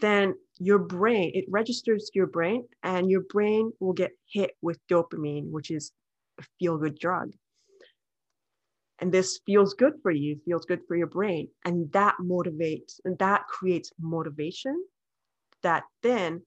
then 0.00 0.34
your 0.58 0.78
brain, 0.78 1.32
it 1.34 1.44
registers 1.48 2.10
your 2.14 2.26
brain, 2.26 2.66
and 2.82 3.10
your 3.10 3.22
brain 3.22 3.72
will 3.80 3.92
get 3.92 4.12
hit 4.30 4.52
with 4.62 4.78
dopamine, 4.88 5.50
which 5.50 5.70
is 5.70 5.92
a 6.38 6.44
feel 6.58 6.78
good 6.78 6.98
drug. 6.98 7.32
And 8.98 9.12
this 9.12 9.40
feels 9.44 9.74
good 9.74 9.94
for 10.02 10.10
you, 10.10 10.40
feels 10.44 10.64
good 10.64 10.80
for 10.86 10.96
your 10.96 11.08
brain. 11.08 11.48
And 11.64 11.90
that 11.92 12.16
motivates, 12.20 13.00
and 13.04 13.18
that 13.18 13.46
creates 13.48 13.92
motivation 14.00 14.84
that 15.62 15.84
then 16.02 16.42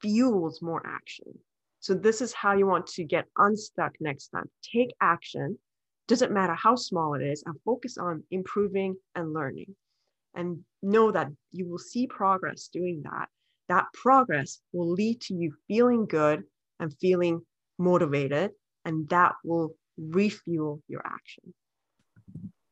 fuels 0.00 0.60
more 0.60 0.84
action. 0.84 1.38
So, 1.80 1.94
this 1.94 2.20
is 2.20 2.32
how 2.32 2.54
you 2.54 2.66
want 2.66 2.86
to 2.88 3.04
get 3.04 3.26
unstuck 3.36 3.92
next 4.00 4.28
time. 4.28 4.50
Take 4.74 4.92
action, 5.00 5.58
doesn't 6.08 6.32
matter 6.32 6.54
how 6.54 6.74
small 6.74 7.14
it 7.14 7.22
is, 7.22 7.44
and 7.46 7.54
focus 7.64 7.96
on 7.96 8.24
improving 8.30 8.96
and 9.14 9.32
learning. 9.32 9.76
And 10.38 10.60
know 10.82 11.10
that 11.10 11.28
you 11.50 11.68
will 11.68 11.78
see 11.78 12.06
progress 12.06 12.68
doing 12.72 13.02
that. 13.02 13.28
That 13.68 13.86
progress 13.92 14.60
will 14.72 14.92
lead 14.92 15.20
to 15.22 15.34
you 15.34 15.52
feeling 15.66 16.06
good 16.06 16.44
and 16.78 16.94
feeling 17.00 17.42
motivated, 17.78 18.52
and 18.84 19.08
that 19.08 19.34
will 19.44 19.74
refuel 19.98 20.80
your 20.86 21.02
action. 21.04 21.52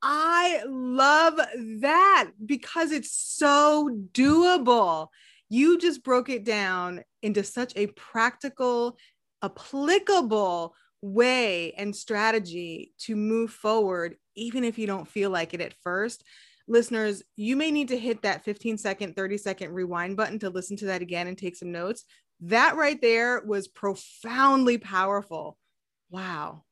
I 0.00 0.62
love 0.68 1.40
that 1.80 2.30
because 2.44 2.92
it's 2.92 3.10
so 3.10 3.90
doable. 4.12 5.08
You 5.48 5.78
just 5.78 6.04
broke 6.04 6.28
it 6.28 6.44
down 6.44 7.02
into 7.22 7.42
such 7.42 7.72
a 7.74 7.88
practical, 7.88 8.96
applicable 9.42 10.76
way 11.02 11.72
and 11.72 11.94
strategy 11.94 12.92
to 13.00 13.16
move 13.16 13.50
forward, 13.50 14.16
even 14.36 14.62
if 14.62 14.78
you 14.78 14.86
don't 14.86 15.08
feel 15.08 15.30
like 15.30 15.54
it 15.54 15.60
at 15.60 15.74
first. 15.82 16.22
Listeners, 16.68 17.22
you 17.36 17.56
may 17.56 17.70
need 17.70 17.88
to 17.88 17.98
hit 17.98 18.22
that 18.22 18.44
15 18.44 18.78
second, 18.78 19.14
30 19.14 19.38
second 19.38 19.72
rewind 19.72 20.16
button 20.16 20.38
to 20.40 20.50
listen 20.50 20.76
to 20.78 20.86
that 20.86 21.02
again 21.02 21.28
and 21.28 21.38
take 21.38 21.56
some 21.56 21.70
notes. 21.70 22.04
That 22.40 22.76
right 22.76 23.00
there 23.00 23.40
was 23.44 23.68
profoundly 23.68 24.78
powerful. 24.78 25.56
Wow. 26.10 26.64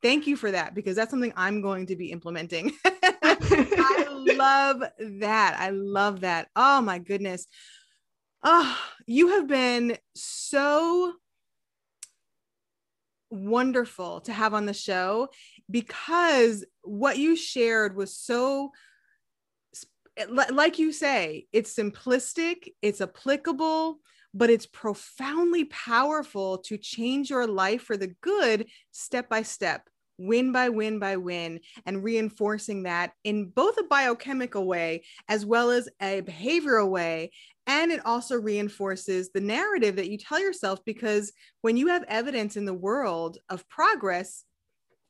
Thank 0.00 0.26
you 0.26 0.36
for 0.36 0.50
that 0.50 0.74
because 0.74 0.96
that's 0.96 1.10
something 1.10 1.32
I'm 1.36 1.60
going 1.60 1.86
to 1.86 1.96
be 1.96 2.10
implementing. 2.10 2.72
I 2.84 4.06
love 4.10 4.82
that. 4.98 5.56
I 5.58 5.70
love 5.70 6.20
that. 6.20 6.48
Oh 6.56 6.80
my 6.80 6.98
goodness. 6.98 7.46
Oh, 8.42 8.76
you 9.06 9.28
have 9.28 9.46
been 9.46 9.96
so 10.14 11.12
wonderful 13.30 14.20
to 14.22 14.32
have 14.32 14.54
on 14.54 14.66
the 14.66 14.74
show 14.74 15.28
because 15.70 16.64
what 16.82 17.18
you 17.18 17.36
shared 17.36 17.96
was 17.96 18.16
so 18.16 18.72
like 20.28 20.78
you 20.78 20.92
say 20.92 21.46
it's 21.52 21.74
simplistic 21.74 22.72
it's 22.82 23.00
applicable 23.00 23.98
but 24.34 24.50
it's 24.50 24.66
profoundly 24.66 25.64
powerful 25.66 26.58
to 26.58 26.76
change 26.78 27.30
your 27.30 27.46
life 27.46 27.82
for 27.82 27.96
the 27.96 28.14
good 28.22 28.66
step 28.90 29.28
by 29.28 29.42
step 29.42 29.88
win 30.18 30.52
by 30.52 30.68
win 30.68 30.98
by 30.98 31.16
win 31.16 31.60
and 31.86 32.04
reinforcing 32.04 32.84
that 32.84 33.12
in 33.24 33.46
both 33.46 33.76
a 33.78 33.84
biochemical 33.84 34.66
way 34.66 35.02
as 35.28 35.44
well 35.44 35.70
as 35.70 35.88
a 36.00 36.22
behavioral 36.22 36.88
way. 36.88 37.30
And 37.66 37.92
it 37.92 38.04
also 38.04 38.36
reinforces 38.36 39.30
the 39.30 39.40
narrative 39.40 39.96
that 39.96 40.10
you 40.10 40.18
tell 40.18 40.40
yourself 40.40 40.84
because 40.84 41.32
when 41.60 41.76
you 41.76 41.88
have 41.88 42.04
evidence 42.08 42.56
in 42.56 42.64
the 42.64 42.74
world 42.74 43.38
of 43.48 43.68
progress, 43.68 44.44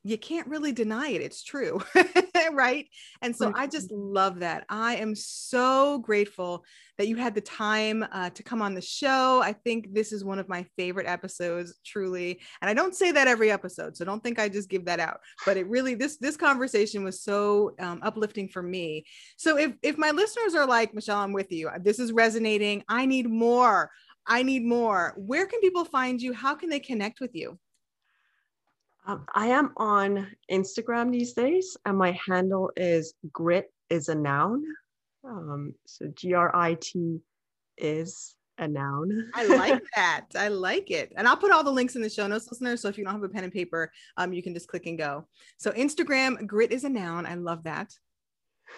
you 0.05 0.17
can't 0.17 0.47
really 0.47 0.73
deny 0.73 1.09
it. 1.09 1.21
It's 1.21 1.43
true. 1.43 1.81
right. 2.51 2.87
And 3.21 3.33
so 3.33 3.53
I 3.55 3.67
just 3.67 3.89
love 3.89 4.39
that. 4.39 4.65
I 4.67 4.97
am 4.97 5.15
so 5.15 5.99
grateful 5.99 6.65
that 6.97 7.07
you 7.07 7.15
had 7.15 7.33
the 7.33 7.41
time 7.41 8.05
uh, 8.11 8.29
to 8.31 8.43
come 8.43 8.61
on 8.61 8.73
the 8.73 8.81
show. 8.81 9.41
I 9.41 9.53
think 9.53 9.93
this 9.93 10.11
is 10.11 10.25
one 10.25 10.39
of 10.39 10.49
my 10.49 10.65
favorite 10.77 11.07
episodes, 11.07 11.79
truly. 11.85 12.41
And 12.61 12.69
I 12.69 12.73
don't 12.73 12.93
say 12.93 13.13
that 13.13 13.29
every 13.29 13.49
episode, 13.49 13.95
so 13.95 14.03
don't 14.03 14.21
think 14.21 14.39
I 14.39 14.49
just 14.49 14.69
give 14.69 14.85
that 14.85 14.99
out. 14.99 15.19
But 15.45 15.55
it 15.55 15.67
really 15.67 15.95
this 15.95 16.17
this 16.17 16.35
conversation 16.35 17.03
was 17.03 17.21
so 17.21 17.73
um, 17.79 17.99
uplifting 18.03 18.49
for 18.49 18.61
me. 18.61 19.05
So 19.37 19.57
if 19.57 19.73
if 19.81 19.97
my 19.97 20.11
listeners 20.11 20.53
are 20.53 20.67
like 20.67 20.93
Michelle, 20.93 21.19
I'm 21.19 21.33
with 21.33 21.51
you. 21.51 21.69
This 21.81 21.99
is 21.99 22.11
resonating. 22.11 22.83
I 22.89 23.05
need 23.05 23.29
more. 23.29 23.89
I 24.27 24.43
need 24.43 24.63
more. 24.65 25.13
Where 25.17 25.45
can 25.45 25.61
people 25.61 25.85
find 25.85 26.21
you? 26.21 26.33
How 26.33 26.55
can 26.55 26.69
they 26.69 26.79
connect 26.79 27.19
with 27.19 27.31
you? 27.33 27.57
Um, 29.05 29.25
I 29.33 29.47
am 29.47 29.73
on 29.77 30.27
Instagram 30.51 31.11
these 31.11 31.33
days, 31.33 31.75
and 31.85 31.97
my 31.97 32.17
handle 32.27 32.71
is 32.77 33.13
grit 33.31 33.71
is 33.89 34.09
a 34.09 34.15
noun. 34.15 34.63
Um, 35.25 35.73
so 35.85 36.07
G 36.15 36.33
R 36.33 36.55
I 36.55 36.77
T 36.79 37.19
is 37.77 38.35
a 38.57 38.67
noun. 38.67 39.29
I 39.33 39.45
like 39.47 39.83
that. 39.95 40.27
I 40.35 40.47
like 40.47 40.89
it. 40.91 41.11
And 41.17 41.27
I'll 41.27 41.37
put 41.37 41.51
all 41.51 41.63
the 41.63 41.71
links 41.71 41.95
in 41.95 42.01
the 42.01 42.09
show 42.09 42.27
notes, 42.27 42.47
listeners. 42.49 42.81
So 42.81 42.87
if 42.87 42.97
you 42.97 43.03
don't 43.03 43.13
have 43.13 43.23
a 43.23 43.29
pen 43.29 43.43
and 43.43 43.53
paper, 43.53 43.91
um, 44.17 44.31
you 44.31 44.43
can 44.43 44.53
just 44.53 44.67
click 44.67 44.85
and 44.85 44.97
go. 44.97 45.27
So 45.57 45.71
Instagram, 45.71 46.45
grit 46.47 46.71
is 46.71 46.83
a 46.83 46.89
noun. 46.89 47.25
I 47.25 47.35
love 47.35 47.63
that. 47.63 47.91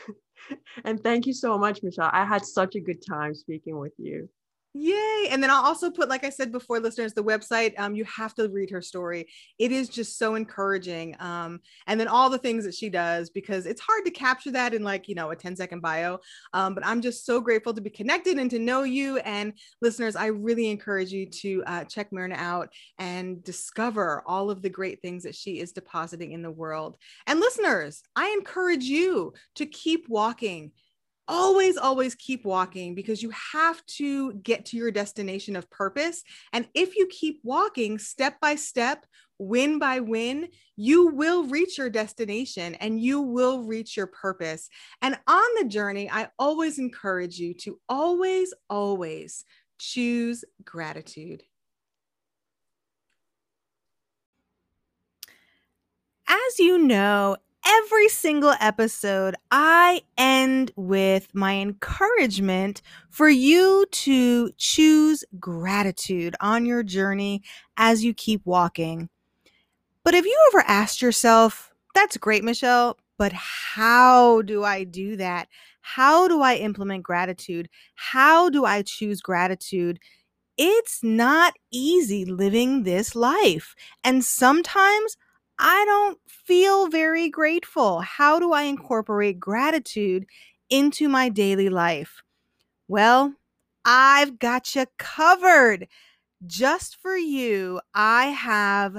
and 0.85 1.01
thank 1.03 1.25
you 1.25 1.33
so 1.33 1.57
much, 1.57 1.83
Michelle. 1.83 2.09
I 2.11 2.25
had 2.25 2.45
such 2.45 2.75
a 2.75 2.79
good 2.79 3.03
time 3.05 3.35
speaking 3.35 3.77
with 3.77 3.93
you. 3.97 4.29
Yay. 4.77 5.29
And 5.31 5.41
then 5.41 5.49
I'll 5.49 5.63
also 5.63 5.89
put, 5.89 6.09
like 6.09 6.25
I 6.25 6.29
said 6.29 6.51
before, 6.51 6.81
listeners, 6.81 7.13
the 7.13 7.23
website. 7.23 7.79
Um, 7.79 7.95
you 7.95 8.03
have 8.03 8.35
to 8.35 8.49
read 8.49 8.69
her 8.71 8.81
story. 8.81 9.29
It 9.57 9.71
is 9.71 9.87
just 9.87 10.19
so 10.19 10.35
encouraging. 10.35 11.15
Um, 11.21 11.61
and 11.87 11.97
then 11.97 12.09
all 12.09 12.29
the 12.29 12.37
things 12.37 12.65
that 12.65 12.73
she 12.73 12.89
does, 12.89 13.29
because 13.29 13.67
it's 13.67 13.79
hard 13.79 14.03
to 14.03 14.11
capture 14.11 14.51
that 14.51 14.73
in 14.73 14.83
like, 14.83 15.07
you 15.07 15.15
know, 15.15 15.29
a 15.29 15.35
10 15.35 15.55
second 15.55 15.79
bio. 15.79 16.19
Um, 16.51 16.75
but 16.75 16.85
I'm 16.85 16.99
just 16.99 17.25
so 17.25 17.39
grateful 17.39 17.73
to 17.73 17.79
be 17.79 17.89
connected 17.89 18.37
and 18.37 18.51
to 18.51 18.59
know 18.59 18.83
you. 18.83 19.17
And 19.19 19.53
listeners, 19.81 20.17
I 20.17 20.25
really 20.25 20.69
encourage 20.69 21.13
you 21.13 21.25
to 21.27 21.63
uh, 21.65 21.83
check 21.85 22.11
Mehrnaz 22.11 22.35
out 22.35 22.67
and 22.99 23.41
discover 23.45 24.23
all 24.25 24.49
of 24.49 24.61
the 24.61 24.69
great 24.69 25.01
things 25.01 25.23
that 25.23 25.35
she 25.35 25.61
is 25.61 25.71
depositing 25.71 26.33
in 26.33 26.41
the 26.41 26.51
world. 26.51 26.97
And 27.27 27.39
listeners, 27.39 28.03
I 28.13 28.35
encourage 28.37 28.83
you 28.83 29.35
to 29.55 29.65
keep 29.65 30.09
walking 30.09 30.73
always 31.27 31.77
always 31.77 32.15
keep 32.15 32.45
walking 32.45 32.95
because 32.95 33.21
you 33.23 33.31
have 33.53 33.85
to 33.85 34.33
get 34.33 34.65
to 34.65 34.77
your 34.77 34.91
destination 34.91 35.55
of 35.55 35.69
purpose. 35.69 36.23
And 36.53 36.67
if 36.73 36.95
you 36.95 37.07
keep 37.07 37.39
walking 37.43 37.97
step 37.99 38.39
by 38.39 38.55
step 38.55 39.05
win 39.37 39.79
by 39.79 39.99
win 39.99 40.47
you 40.77 41.07
will 41.07 41.43
reach 41.45 41.77
your 41.77 41.89
destination 41.89 42.75
and 42.75 42.99
you 43.01 43.21
will 43.21 43.63
reach 43.63 43.97
your 43.97 44.07
purpose. 44.07 44.69
And 45.01 45.17
on 45.27 45.43
the 45.57 45.65
journey 45.65 46.09
i 46.09 46.29
always 46.39 46.79
encourage 46.79 47.37
you 47.37 47.53
to 47.55 47.79
always 47.89 48.53
always 48.69 49.43
choose 49.77 50.45
gratitude. 50.63 51.43
As 56.27 56.59
you 56.59 56.77
know 56.77 57.37
every 57.65 58.09
single 58.09 58.53
episode, 58.59 59.35
I 59.51 60.01
end 60.17 60.71
with 60.75 61.33
my 61.33 61.55
encouragement 61.55 62.81
for 63.09 63.29
you 63.29 63.85
to 63.91 64.51
choose 64.57 65.23
gratitude 65.39 66.35
on 66.39 66.65
your 66.65 66.83
journey 66.83 67.43
as 67.77 68.03
you 68.03 68.13
keep 68.13 68.45
walking. 68.45 69.09
But 70.03 70.13
have 70.13 70.25
you 70.25 70.37
ever 70.51 70.63
asked 70.67 71.01
yourself, 71.01 71.73
that's 71.93 72.17
great, 72.17 72.43
Michelle, 72.43 72.97
but 73.17 73.33
how 73.33 74.41
do 74.43 74.63
I 74.63 74.83
do 74.83 75.15
that? 75.15 75.47
How 75.81 76.27
do 76.27 76.41
I 76.41 76.55
implement 76.55 77.03
gratitude? 77.03 77.69
How 77.95 78.49
do 78.49 78.65
I 78.65 78.81
choose 78.81 79.21
gratitude? 79.21 79.99
It's 80.57 80.99
not 81.03 81.53
easy 81.71 82.25
living 82.25 82.83
this 82.83 83.15
life. 83.15 83.75
And 84.03 84.23
sometimes 84.23 85.17
I 85.57 85.85
don't 85.85 86.19
feel 86.27 86.87
very 86.89 87.29
grateful. 87.29 88.01
How 88.01 88.39
do 88.39 88.51
I 88.51 88.63
incorporate 88.63 89.39
gratitude 89.39 90.25
into 90.69 91.07
my 91.07 91.29
daily 91.29 91.69
life? 91.69 92.21
Well, 92.87 93.33
I've 93.85 94.39
got 94.39 94.75
you 94.75 94.85
covered. 94.97 95.87
Just 96.45 96.97
for 97.01 97.15
you, 97.17 97.79
I 97.93 98.25
have 98.27 98.97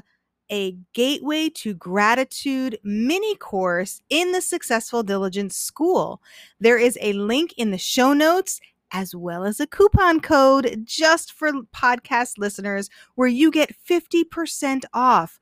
a 0.50 0.76
Gateway 0.94 1.48
to 1.50 1.74
Gratitude 1.74 2.78
mini 2.82 3.34
course 3.34 4.00
in 4.08 4.32
the 4.32 4.40
Successful 4.40 5.02
Diligence 5.02 5.56
School. 5.56 6.22
There 6.60 6.78
is 6.78 6.98
a 7.00 7.12
link 7.12 7.52
in 7.56 7.70
the 7.70 7.78
show 7.78 8.12
notes 8.12 8.60
as 8.92 9.14
well 9.14 9.44
as 9.44 9.58
a 9.58 9.66
coupon 9.66 10.20
code 10.20 10.82
just 10.84 11.32
for 11.32 11.52
podcast 11.74 12.38
listeners 12.38 12.88
where 13.16 13.28
you 13.28 13.50
get 13.50 13.74
50% 13.88 14.84
off. 14.94 15.38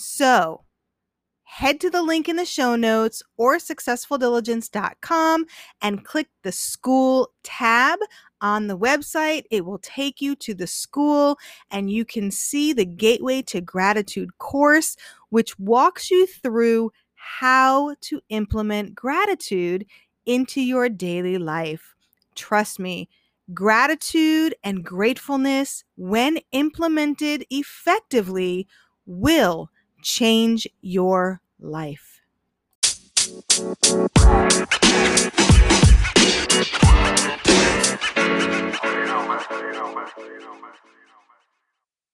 So 0.00 0.64
head 1.44 1.80
to 1.80 1.90
the 1.90 2.02
link 2.02 2.28
in 2.28 2.36
the 2.36 2.44
show 2.44 2.74
notes 2.74 3.22
or 3.36 3.58
successfuldiligence.com 3.58 5.46
and 5.82 6.04
click 6.04 6.28
the 6.42 6.52
school 6.52 7.32
tab 7.42 7.98
on 8.40 8.66
the 8.66 8.78
website. 8.78 9.42
It 9.50 9.66
will 9.66 9.80
take 9.80 10.22
you 10.22 10.36
to 10.36 10.54
the 10.54 10.66
school 10.66 11.38
and 11.70 11.90
you 11.90 12.04
can 12.04 12.30
see 12.30 12.72
the 12.72 12.86
Gateway 12.86 13.42
to 13.42 13.60
Gratitude 13.60 14.38
course, 14.38 14.96
which 15.28 15.58
walks 15.58 16.10
you 16.10 16.26
through 16.26 16.92
how 17.14 17.94
to 18.00 18.20
implement 18.30 18.94
gratitude 18.94 19.84
into 20.24 20.62
your 20.62 20.88
daily 20.88 21.36
life. 21.36 21.94
Trust 22.34 22.78
me, 22.78 23.08
gratitude 23.52 24.54
and 24.64 24.84
gratefulness, 24.84 25.84
when 25.96 26.38
implemented 26.52 27.44
effectively, 27.50 28.66
will 29.04 29.68
change 30.02 30.66
your 30.80 31.40
life. 31.58 32.20